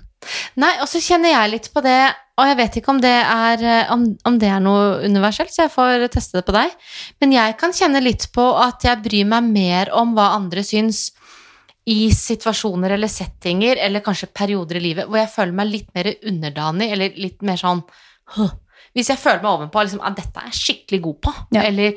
Nei, 0.60 0.72
og 0.82 0.88
så 0.90 1.00
kjenner 1.02 1.32
jeg 1.32 1.52
litt 1.54 1.68
på 1.74 1.82
det, 1.84 1.98
og 2.40 2.48
jeg 2.48 2.56
vet 2.58 2.76
ikke 2.80 2.92
om 2.94 3.00
det 3.02 3.12
er, 3.20 3.62
eh, 3.62 3.92
om, 3.94 4.06
om 4.26 4.38
det 4.40 4.48
er 4.50 4.62
noe 4.64 5.00
universelt, 5.04 5.52
så 5.54 5.66
jeg 5.66 5.74
får 5.74 6.06
teste 6.14 6.40
det 6.40 6.46
på 6.48 6.56
deg. 6.56 6.72
Men 7.20 7.34
jeg 7.36 7.56
kan 7.60 7.74
kjenne 7.76 8.02
litt 8.02 8.26
på 8.34 8.46
at 8.58 8.86
jeg 8.88 9.02
bryr 9.04 9.28
meg 9.30 9.50
mer 9.52 9.92
om 10.00 10.16
hva 10.16 10.32
andre 10.38 10.64
syns 10.66 11.10
i 11.90 12.10
situasjoner 12.14 12.92
eller 12.96 13.10
settinger, 13.10 13.78
eller 13.82 14.02
kanskje 14.04 14.28
perioder 14.36 14.78
i 14.78 14.82
livet, 14.84 15.08
hvor 15.08 15.18
jeg 15.18 15.32
føler 15.32 15.56
meg 15.60 15.70
litt 15.70 15.94
mer 15.96 16.10
underdanig, 16.28 16.90
eller 16.94 17.16
litt 17.16 17.40
mer 17.46 17.60
sånn 17.60 17.84
«Huh». 18.36 18.50
Hvis 18.90 19.06
jeg 19.12 19.20
føler 19.22 19.38
meg 19.44 19.52
ovenpå 19.52 19.82
liksom, 19.86 20.00
at 20.02 20.16
dette 20.18 20.40
er 20.42 20.48
jeg 20.50 20.58
skikkelig 20.58 20.98
god 21.04 21.18
på, 21.22 21.32
Ja. 21.54 21.62
eller 21.68 21.94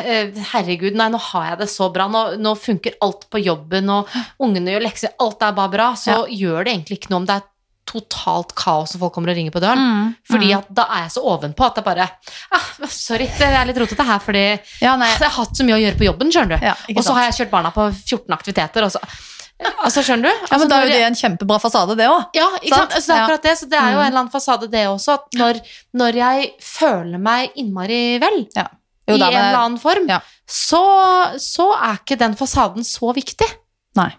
eh, 0.00 0.38
herregud, 0.54 0.94
nei, 0.96 1.10
nå 1.12 1.18
har 1.20 1.50
jeg 1.50 1.58
det 1.60 1.68
så 1.72 1.90
bra, 1.92 2.06
nå, 2.08 2.22
nå 2.40 2.54
funker 2.56 2.96
alt 3.04 3.26
på 3.32 3.42
jobben, 3.44 3.90
og 3.92 4.08
ungene 4.40 4.72
gjør 4.72 4.86
lekser, 4.86 5.12
alt 5.20 5.42
er 5.44 5.56
bare 5.58 5.72
bra, 5.74 5.88
så 6.00 6.22
gjør 6.32 6.64
det 6.64 6.72
egentlig 6.74 7.00
ikke 7.00 7.12
noe 7.12 7.20
om 7.22 7.28
det 7.28 7.36
er 7.36 7.46
totalt 7.90 8.54
kaos 8.58 8.94
og 8.96 9.02
folk 9.04 9.14
kommer 9.16 9.32
og 9.32 9.36
ringer 9.40 9.52
på 9.54 9.62
døren. 9.62 9.80
Mm. 9.82 10.12
Fordi 10.30 10.52
at 10.56 10.68
da 10.78 10.84
er 10.94 11.02
jeg 11.08 11.14
så 11.16 11.24
ovenpå 11.34 11.66
at 11.66 11.80
det 11.80 11.84
bare 11.86 12.06
ah, 12.54 12.68
Sorry, 12.88 13.26
det 13.38 13.48
er 13.50 13.66
litt 13.68 13.80
rotete 13.82 14.06
her, 14.06 14.22
fordi 14.22 14.44
Ja, 14.80 14.94
jeg 14.96 15.18
har 15.24 15.34
hatt 15.40 15.58
så 15.58 15.66
mye 15.66 15.76
å 15.76 15.82
gjøre 15.82 15.98
på 16.00 16.06
jobben, 16.08 16.30
skjønner 16.32 16.56
du. 16.60 16.66
Ja, 16.70 16.76
og 16.96 17.02
så 17.04 17.16
har 17.18 17.26
jeg 17.28 17.36
kjørt 17.42 17.52
barna 17.58 17.74
på 17.74 17.88
14 17.92 18.36
aktiviteter, 18.38 18.86
og 18.88 18.94
så 18.94 19.02
Altså, 19.84 20.00
skjønner 20.00 20.24
du? 20.24 20.30
Ja, 20.32 20.46
Altså, 20.46 20.58
men 20.62 20.68
da 20.70 20.76
er 20.80 20.86
jo 20.88 20.92
det 20.94 21.00
en 21.04 21.16
kjempebra 21.20 21.58
fasade, 21.60 21.96
det 21.98 22.06
òg. 22.08 22.22
ja, 22.32 22.46
ikke 22.62 22.70
Sant? 22.78 22.94
sant? 22.94 23.02
Så 23.04 23.10
det 23.10 23.16
er 23.16 23.24
akkurat 23.26 23.42
det. 23.44 23.52
Så 23.60 23.66
det 23.68 23.76
er 23.76 23.90
jo 23.92 23.98
Mm. 23.98 24.00
en 24.00 24.06
eller 24.06 24.20
annen 24.22 24.32
fasade, 24.32 24.68
det 24.72 24.84
også. 24.88 25.16
At 25.18 25.36
når, 25.36 25.58
når 26.00 26.12
jeg 26.16 26.46
føler 26.64 27.18
meg 27.20 27.50
innmari 27.60 27.98
vel, 28.22 28.38
Jo, 28.56 28.64
i 29.10 29.18
en 29.18 29.22
eller 29.26 29.58
annen 29.60 29.76
form, 29.82 30.08
Ja. 30.08 30.20
så, 30.48 30.80
så 31.36 31.66
er 31.76 31.98
ikke 32.00 32.16
den 32.18 32.36
fasaden 32.40 32.82
så 32.88 33.12
viktig. 33.12 33.50
Nei. 34.00 34.14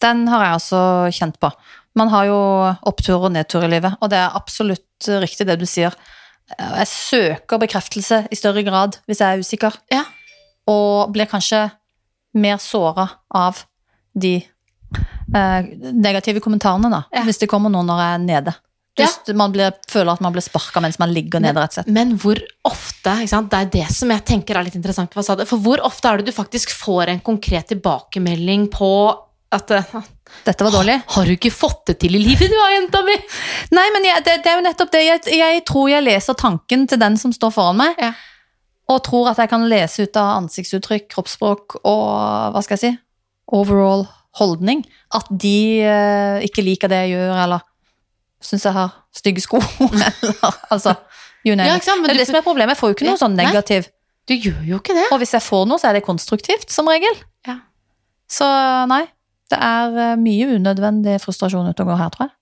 Den 0.00 0.28
har 0.28 0.44
jeg 0.44 0.54
også 0.60 0.82
kjent 1.18 1.40
på. 1.42 1.50
Man 1.98 2.10
har 2.12 2.28
jo 2.28 2.38
opptur 2.88 3.26
og 3.26 3.32
nedtur 3.34 3.64
i 3.66 3.70
livet, 3.72 3.96
og 4.00 4.10
det 4.12 4.20
er 4.22 4.36
absolutt 4.38 5.08
riktig 5.24 5.46
det 5.48 5.58
du 5.60 5.66
sier. 5.68 5.94
Jeg 6.58 6.88
søker 6.88 7.60
bekreftelse 7.60 8.22
i 8.32 8.38
større 8.38 8.62
grad 8.64 9.00
hvis 9.08 9.20
jeg 9.20 9.34
er 9.36 9.42
usikker, 9.42 9.74
Ja. 9.92 10.04
og 10.68 11.12
blir 11.12 11.26
kanskje 11.28 11.66
mer 12.38 12.56
såra 12.62 13.08
av 13.34 13.64
de 14.16 14.36
eh, 15.34 15.62
negative 15.92 16.40
kommentarene, 16.40 16.88
da, 16.90 17.02
Ja. 17.12 17.22
hvis 17.26 17.38
det 17.42 17.48
kommer 17.50 17.68
noen 17.70 17.86
når 17.90 17.98
jeg 18.00 18.14
er 18.14 18.24
nede. 18.24 18.54
Ja. 18.98 19.04
Just, 19.06 19.28
Man 19.36 19.52
blir, 19.52 19.72
føler 19.88 20.12
at 20.12 20.20
man 20.20 20.32
blir 20.32 20.42
sparka 20.42 20.80
mens 20.82 20.98
man 20.98 21.12
ligger 21.14 21.38
nede, 21.40 21.54
rett 21.60 21.70
og 21.70 21.84
slett. 21.84 21.92
Men 21.94 22.16
hvor 22.18 22.40
ofte, 22.66 23.12
det 23.22 23.58
er 23.60 23.68
det 23.70 23.86
som 23.94 24.10
jeg 24.10 24.24
tenker 24.24 24.56
er 24.58 24.64
litt 24.64 24.74
interessant 24.74 25.12
for 25.14 25.58
hvor 25.62 25.78
ofte 25.86 26.08
er 26.08 26.16
det 26.18 26.26
du 26.26 26.32
faktisk 26.32 26.70
får 26.74 27.08
en 27.12 27.20
konkret 27.20 27.68
tilbakemelding 27.68 28.66
på 28.72 28.90
at 29.54 29.70
eh, 29.72 29.92
Dette 30.44 30.64
var 30.66 30.74
dårlig. 30.74 30.98
Har 31.14 31.24
du 31.24 31.32
ikke 31.32 31.50
fått 31.54 31.86
det 31.88 31.94
til 32.02 32.14
i 32.18 32.20
livet 32.20 32.50
du 32.52 32.56
har, 32.60 32.74
jenta 32.74 33.00
mi? 33.06 33.14
Nei, 33.72 33.86
men 33.94 34.04
jeg, 34.04 34.24
det, 34.26 34.34
det 34.44 34.50
er 34.52 34.58
jo 34.58 34.64
nettopp 34.66 34.90
det. 34.92 35.00
Jeg, 35.06 35.22
jeg 35.38 35.62
tror 35.68 35.88
jeg 35.88 36.04
leser 36.04 36.36
tanken 36.36 36.84
til 36.90 37.00
den 37.00 37.16
som 37.20 37.32
står 37.32 37.54
foran 37.54 37.78
meg, 37.80 37.96
Ja. 38.02 38.12
og 38.92 39.00
tror 39.08 39.30
at 39.32 39.40
jeg 39.40 39.48
kan 39.52 39.64
lese 39.68 40.04
ut 40.04 40.16
av 40.20 40.34
ansiktsuttrykk, 40.42 41.08
kroppsspråk 41.14 41.78
og 41.80 42.04
hva 42.54 42.62
skal 42.64 42.76
jeg 42.76 42.84
si, 42.84 42.92
overall 43.56 44.04
holdning, 44.38 44.84
at 45.16 45.26
de 45.32 45.80
eh, 45.80 46.44
ikke 46.46 46.62
liker 46.62 46.92
det 46.92 47.00
jeg 47.06 47.16
gjør, 47.16 47.32
eller 47.46 47.64
syns 48.44 48.68
jeg 48.68 48.76
har 48.76 48.92
stygge 49.16 49.42
sko, 49.42 49.58
eller 49.88 50.58
altså 50.70 50.92
You 51.46 51.54
name 51.56 51.70
Ja, 51.70 51.76
it. 51.80 51.84
sant? 51.86 52.04
Det 52.04 52.12
er 52.12 52.18
det 52.20 52.26
som 52.28 52.36
er 52.36 52.42
problemet. 52.44 52.74
Jeg 52.74 52.80
får 52.82 52.90
jo 52.90 52.94
ikke 52.98 53.04
Ja, 53.06 53.12
noe 53.14 53.20
sånn 53.20 53.36
nei. 53.38 53.44
negativ. 53.48 53.86
Du 54.28 54.34
gjør 54.34 54.60
jo 54.66 54.78
ikke 54.82 54.94
det. 54.96 55.04
Og 55.14 55.20
hvis 55.22 55.32
jeg 55.32 55.40
får 55.46 55.68
noe, 55.70 55.78
så 55.80 55.88
er 55.88 55.96
det 55.96 56.02
konstruktivt, 56.04 56.66
som 56.74 56.88
regel. 56.90 57.14
Ja. 57.48 57.54
Så 58.28 58.44
nei, 58.90 59.04
det 59.52 59.58
er 59.64 59.96
eh, 60.04 60.18
mye 60.20 60.50
unødvendig 60.56 61.18
frustrasjon 61.22 61.70
ute 61.70 61.84
og 61.84 61.92
går 61.92 62.00
her, 62.02 62.12
tror 62.14 62.28
jeg. 62.28 62.34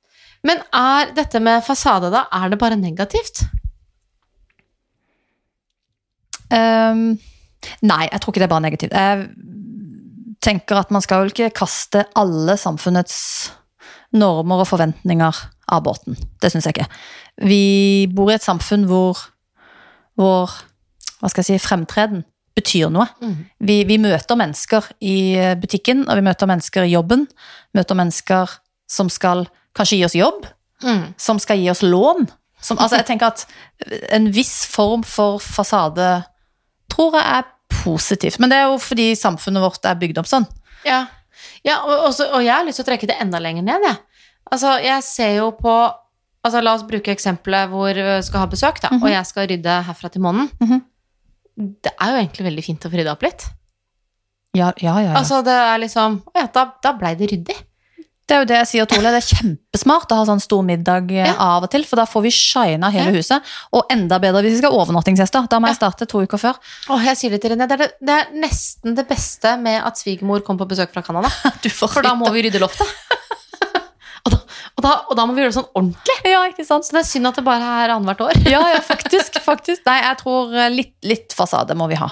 Men 0.46 0.62
er 0.74 1.12
dette 1.16 1.40
med 1.42 1.64
fasade, 1.66 2.10
da? 2.12 2.26
Er 2.34 2.52
det 2.52 2.58
bare 2.60 2.78
negativt? 2.78 3.42
Um, 6.46 7.16
nei, 7.82 8.04
jeg 8.12 8.20
tror 8.22 8.32
ikke 8.32 8.42
det 8.42 8.46
er 8.46 8.54
bare 8.54 8.66
negativt. 8.66 8.94
Jeg 8.94 9.28
tenker 10.44 10.78
at 10.78 10.92
man 10.94 11.02
skal 11.02 11.24
vel 11.24 11.32
ikke 11.34 11.54
kaste 11.64 12.04
alle 12.18 12.54
samfunnets 12.60 13.16
normer 14.14 14.62
og 14.62 14.70
forventninger 14.70 15.40
av 15.74 15.82
båten. 15.82 16.14
Det 16.42 16.52
syns 16.52 16.68
jeg 16.68 16.76
ikke. 16.76 16.88
Vi 17.48 18.06
bor 18.14 18.30
i 18.30 18.36
et 18.36 18.46
samfunn 18.46 18.86
hvor, 18.86 19.18
vår 20.20 20.54
hva 21.18 21.30
skal 21.32 21.42
jeg 21.42 21.56
si, 21.56 21.64
fremtreden 21.64 22.22
betyr 22.56 22.88
noe. 22.90 23.06
Vi, 23.60 23.82
vi 23.84 23.98
møter 24.00 24.38
mennesker 24.40 24.86
i 25.04 25.16
butikken, 25.60 26.06
og 26.08 26.16
vi 26.18 26.24
møter 26.24 26.48
mennesker 26.48 26.86
i 26.88 26.94
jobben. 26.94 27.26
Møter 27.76 27.98
mennesker 27.98 28.54
som 28.88 29.10
skal 29.12 29.44
kanskje 29.76 29.98
gi 30.00 30.06
oss 30.08 30.16
jobb, 30.18 30.46
Mm. 30.84 31.14
som 31.16 31.38
skal 31.40 31.56
gi 31.56 31.70
oss 31.72 31.80
lån. 31.80 32.26
Som, 32.60 32.76
altså 32.78 32.98
jeg 32.98 33.06
tenker 33.08 33.26
at 33.32 33.46
en 34.12 34.26
viss 34.32 34.66
form 34.68 35.02
for 35.08 35.38
fasade 35.40 36.24
tror 36.92 37.14
jeg 37.16 37.24
er 37.38 37.46
positivt. 37.82 38.38
Men 38.40 38.50
det 38.52 38.58
er 38.58 38.66
jo 38.70 38.78
fordi 38.84 39.06
samfunnet 39.16 39.62
vårt 39.64 39.84
er 39.88 39.96
bygd 40.00 40.18
opp 40.20 40.28
sånn. 40.28 40.44
Ja, 40.84 41.06
ja 41.64 41.78
og, 41.84 42.10
også, 42.10 42.26
og 42.32 42.44
jeg 42.44 42.52
har 42.52 42.64
lyst 42.68 42.76
til 42.80 42.84
å 42.84 42.88
trekke 42.90 43.08
det 43.08 43.16
enda 43.20 43.40
lenger 43.40 43.64
ned, 43.64 43.86
jeg. 43.88 43.96
Altså, 44.52 44.74
jeg 44.84 45.02
ser 45.02 45.32
jo 45.38 45.50
på 45.56 45.72
altså, 46.44 46.60
La 46.62 46.74
oss 46.76 46.84
bruke 46.86 47.10
eksempelet 47.12 47.72
hvor 47.72 47.96
vi 47.96 48.18
skal 48.28 48.44
ha 48.44 48.46
besøk, 48.52 48.80
da, 48.84 48.92
og 49.00 49.08
jeg 49.10 49.26
skal 49.26 49.48
rydde 49.50 49.78
herfra 49.88 50.12
til 50.12 50.22
månen. 50.28 50.50
Mhm. 50.60 50.84
Det 51.56 51.92
er 51.96 52.10
jo 52.12 52.18
egentlig 52.20 52.44
veldig 52.50 52.64
fint 52.66 52.84
å 52.84 52.90
få 52.92 52.98
rydda 53.00 53.14
opp 53.16 53.22
litt. 53.24 53.46
Ja, 54.56 54.72
ja, 54.80 54.92
ja. 55.00 55.10
ja. 55.10 55.14
Altså, 55.20 55.42
det 55.44 55.52
er 55.52 55.78
liksom 55.82 56.20
Å 56.32 56.38
ja, 56.40 56.46
da, 56.52 56.66
da 56.84 56.92
blei 56.96 57.14
det 57.16 57.26
ryddig. 57.32 57.56
det 58.26 58.34
er 58.34 58.40
jo 58.42 58.46
det 58.48 58.56
jeg 58.56 58.68
sier, 58.70 58.86
Tole. 58.90 59.10
Det 59.12 59.20
er 59.20 59.26
kjempesmart 59.36 60.10
å 60.12 60.16
ha 60.18 60.24
sånn 60.26 60.40
stor 60.42 60.62
middag 60.66 61.12
eh, 61.14 61.26
Ja. 61.28 61.34
av 61.56 61.66
og 61.66 61.70
til, 61.70 61.84
for 61.86 62.00
da 62.00 62.06
får 62.08 62.24
vi 62.24 62.32
shina 62.34 62.88
hele 62.90 63.12
Ja. 63.12 63.16
huset. 63.20 63.52
Og 63.72 63.84
enda 63.92 64.18
bedre 64.18 64.42
hvis 64.42 64.56
vi 64.56 64.62
skal 64.62 64.72
ha 64.74 64.80
overnattingsgjester. 64.82 65.46
Da 65.52 65.60
må 65.62 65.68
jeg 65.70 65.76
starte 65.78 66.08
to 66.10 66.24
uker 66.24 66.40
før. 66.40 66.56
Åh, 66.90 67.04
jeg 67.06 67.16
sier 67.20 67.30
det 67.36 67.42
til 67.44 67.52
René, 67.54 67.68
det 67.70 67.76
er, 67.78 67.84
det, 67.84 67.92
det 68.08 68.16
er 68.16 68.32
nesten 68.46 68.96
det 68.98 69.06
beste 69.08 69.54
med 69.62 69.78
at 69.84 70.00
svigermor 70.00 70.42
kom 70.44 70.58
på 70.58 70.66
besøk 70.68 70.92
fra 70.96 71.04
Canada. 71.06 71.28
For 71.80 72.02
da 72.02 72.14
må 72.18 72.32
vi 72.34 72.48
rydde 72.48 72.60
loftet. 72.64 72.88
da, 74.86 74.94
og, 75.04 75.14
da, 75.18 75.26
må 75.28 75.34
vi 75.36 75.42
gjøre 75.44 75.52
det 75.52 75.58
sånn 75.58 75.70
ordentlig. 75.76 76.18
Ja, 76.32 76.42
ikke 76.50 76.66
sant? 76.68 76.86
Så 76.86 76.94
det 76.96 77.02
er 77.02 77.08
synd 77.10 77.30
at 77.32 77.38
det 77.40 77.46
bare 77.46 77.70
er 77.84 77.94
annethvert 77.96 78.26
år. 78.30 78.42
Ja, 78.48 78.62
ja, 78.76 78.82
faktisk. 78.92 79.40
faktisk. 79.44 79.82
Nei, 79.88 80.00
jeg 80.04 80.20
tror 80.22 80.54
eh, 80.54 80.72
litt, 80.72 80.94
litt 81.06 81.34
fasade 81.36 81.76
må 81.78 81.90
vi 81.90 81.98
ha. 82.00 82.10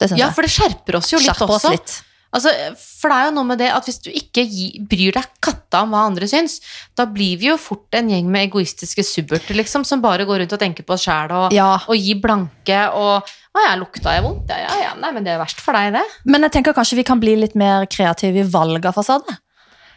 Det 0.00 0.08
syns 0.10 0.18
Ja, 0.20 0.28
jeg. 0.30 0.36
for 0.38 0.46
det 0.48 0.54
skjerper 0.54 0.96
oss 1.00 1.12
jo 1.12 1.20
litt 1.20 1.28
Skjerper 1.28 1.52
oss 1.52 1.66
også. 1.66 1.74
litt. 1.76 1.98
Altså, 2.30 2.50
for 2.78 3.10
det 3.10 3.16
er 3.18 3.24
jo 3.26 3.32
noe 3.34 3.46
med 3.48 3.58
det 3.58 3.68
at 3.74 3.86
hvis 3.88 3.96
du 4.04 4.08
ikke 4.14 4.44
bryr 4.86 5.16
deg 5.16 5.32
katta 5.42 5.80
om 5.82 5.90
hva 5.96 6.04
andre 6.06 6.28
syns, 6.30 6.60
da 6.94 7.08
blir 7.10 7.40
vi 7.40 7.48
jo 7.48 7.56
fort 7.58 7.98
en 7.98 8.06
gjeng 8.12 8.28
med 8.30 8.46
egoistiske 8.46 9.02
subberter, 9.02 9.58
liksom, 9.58 9.82
som 9.88 10.02
bare 10.04 10.26
går 10.28 10.44
rundt 10.44 10.54
og 10.54 10.60
tenker 10.62 10.86
på 10.86 10.94
oss 10.94 11.08
sjæl 11.08 11.34
og, 11.34 11.56
Ja, 11.56 11.72
og 11.90 11.98
gir 11.98 12.20
blanke 12.22 12.84
og 12.94 13.26
Å 13.50 13.62
ja, 13.64 13.72
lukta 13.80 14.12
jeg 14.14 14.22
vondt? 14.22 14.46
Ja, 14.54 14.60
ja, 14.62 14.74
ja. 14.78 14.90
Nei, 15.02 15.10
men 15.10 15.24
det 15.26 15.32
er 15.34 15.40
verst 15.40 15.58
for 15.58 15.74
deg, 15.74 15.90
det. 15.96 16.04
Men 16.30 16.46
jeg 16.46 16.54
tenker 16.54 16.76
kanskje 16.76 17.00
vi 17.00 17.04
kan 17.08 17.18
bli 17.18 17.32
litt 17.34 17.56
mer 17.58 17.82
kreative 17.90 18.44
i 18.44 18.46
valg 18.46 18.86
av 18.86 18.94
fasade. 18.94 19.34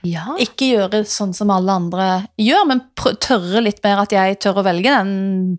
Ja. 0.04 0.34
Ikke 0.44 0.68
gjøre 0.68 1.04
sånn 1.08 1.32
som 1.34 1.50
alle 1.54 1.72
andre 1.72 2.06
gjør, 2.38 2.66
men 2.68 2.82
tørre 3.00 3.62
litt 3.64 3.80
mer 3.86 4.02
at 4.04 4.12
jeg 4.12 4.36
tør 4.44 4.60
å 4.60 4.64
velge 4.66 4.92
den 4.92 5.14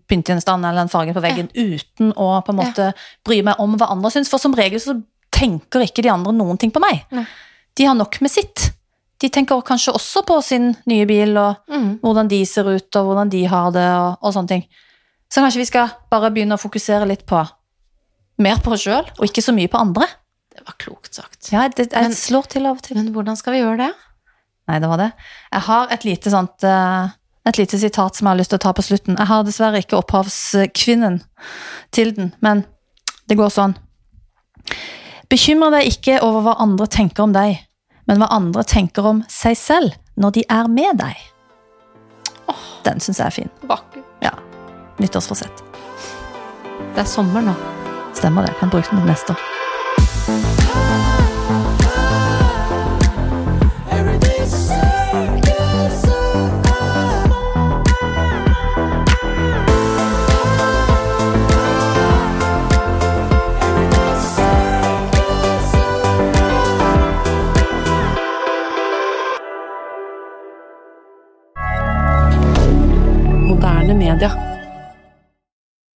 pyntegjenstanden 0.07 0.67
eller 0.69 0.83
den 0.85 0.91
fargen 0.93 1.15
på 1.17 1.23
veggen 1.23 1.49
uten 1.55 2.11
å 2.13 2.27
på 2.45 2.53
en 2.53 2.59
måte 2.59 2.91
bry 3.25 3.39
meg 3.47 3.57
om 3.59 3.73
hva 3.79 3.87
andre 3.89 4.11
syns. 4.13 4.29
For 4.29 4.37
som 4.37 4.53
regel 4.53 4.79
så 4.83 4.99
tenker 5.33 5.81
ikke 5.87 6.03
de 6.05 6.09
andre 6.13 6.31
noen 6.31 6.59
ting 6.61 6.71
på 6.71 6.79
meg. 6.83 7.01
Ne. 7.11 7.25
De 7.75 7.87
har 7.89 7.97
nok 7.97 8.19
med 8.21 8.31
sitt. 8.31 8.69
De 9.19 9.29
tenker 9.33 9.61
kanskje 9.65 9.95
også 9.97 10.21
på 10.27 10.37
sin 10.43 10.75
nye 10.85 11.05
bil 11.09 11.35
og 11.41 11.55
Mm. 11.67 11.99
hvordan 12.03 12.27
de 12.29 12.45
ser 12.45 12.69
ut 12.69 12.95
og 12.95 13.05
hvordan 13.09 13.29
de 13.31 13.43
har 13.45 13.71
det 13.71 13.89
og, 13.97 14.17
og 14.21 14.33
sånne 14.33 14.47
ting. 14.47 14.65
Så 15.31 15.41
kanskje 15.41 15.57
vi 15.63 15.65
skal 15.65 15.89
bare 16.11 16.29
begynne 16.31 16.53
å 16.53 16.61
fokusere 16.61 17.07
litt 17.09 17.25
på 17.25 17.41
mer 18.37 18.57
på 18.61 18.71
oss 18.75 18.83
sjøl, 18.85 19.07
og 19.17 19.25
ikke 19.25 19.41
så 19.41 19.53
mye 19.55 19.67
på 19.71 19.79
andre. 19.79 20.05
Det 20.53 20.61
var 20.67 20.75
klokt 20.77 21.15
sagt. 21.15 21.51
Ja, 21.51 21.67
det, 21.67 21.89
jeg 21.91 22.01
Men- 22.03 22.11
slår 22.11 22.47
til 22.47 22.65
av 22.67 22.77
og 22.77 22.81
til. 22.83 22.95
Men 22.97 23.11
hvordan 23.13 23.35
skal 23.37 23.53
vi 23.53 23.59
gjøre 23.63 23.77
det? 23.77 23.93
Nei, 24.69 24.79
det 24.81 24.89
var 24.89 25.01
det. 25.01 25.11
Jeg 25.53 25.65
har 25.67 25.93
et 25.93 26.05
lite 26.07 26.31
sånt 26.33 26.65
eh, 26.65 27.13
et 27.45 27.57
lite 27.57 27.77
sitat 27.77 28.17
som 28.17 28.25
jeg 28.25 28.31
har 28.31 28.39
lyst 28.39 28.53
til 28.53 28.59
å 28.59 28.65
ta 28.65 28.73
på 28.73 28.85
slutten. 28.85 29.17
Jeg 29.19 29.29
har 29.29 29.45
dessverre 29.45 29.81
ikke 29.83 29.99
opphavskvinnen 29.99 31.19
til 31.93 32.15
den, 32.17 32.31
men 32.41 32.65
det 33.29 33.37
går 33.37 33.53
sånn. 33.53 33.75
Bekymre 35.29 35.69
deg 35.77 35.91
ikke 35.93 36.19
over 36.25 36.45
hva 36.45 36.57
andre 36.65 36.89
tenker 36.89 37.25
om 37.25 37.35
deg, 37.35 37.59
men 38.09 38.21
hva 38.21 38.31
andre 38.33 38.65
tenker 38.65 39.05
om 39.05 39.21
seg 39.29 39.57
selv 39.59 39.97
når 40.17 40.39
de 40.39 40.45
er 40.49 40.69
med 40.71 41.01
deg. 41.01 41.21
Den 42.85 43.01
syns 43.01 43.17
jeg 43.21 43.25
er 43.25 43.33
fin. 43.33 43.53
Vakker. 43.69 44.03
Ja. 44.21 44.33
Nyttårsforsett. 45.01 45.63
Det 46.93 47.01
er 47.01 47.09
sommer 47.09 47.45
nå. 47.45 47.55
Stemmer 48.15 48.45
det. 48.45 48.53
Kan 48.61 48.69
bruke 48.73 48.93
den 48.93 49.09
neste 49.09 49.33
år. 49.33 49.54
Canada. 74.17 74.44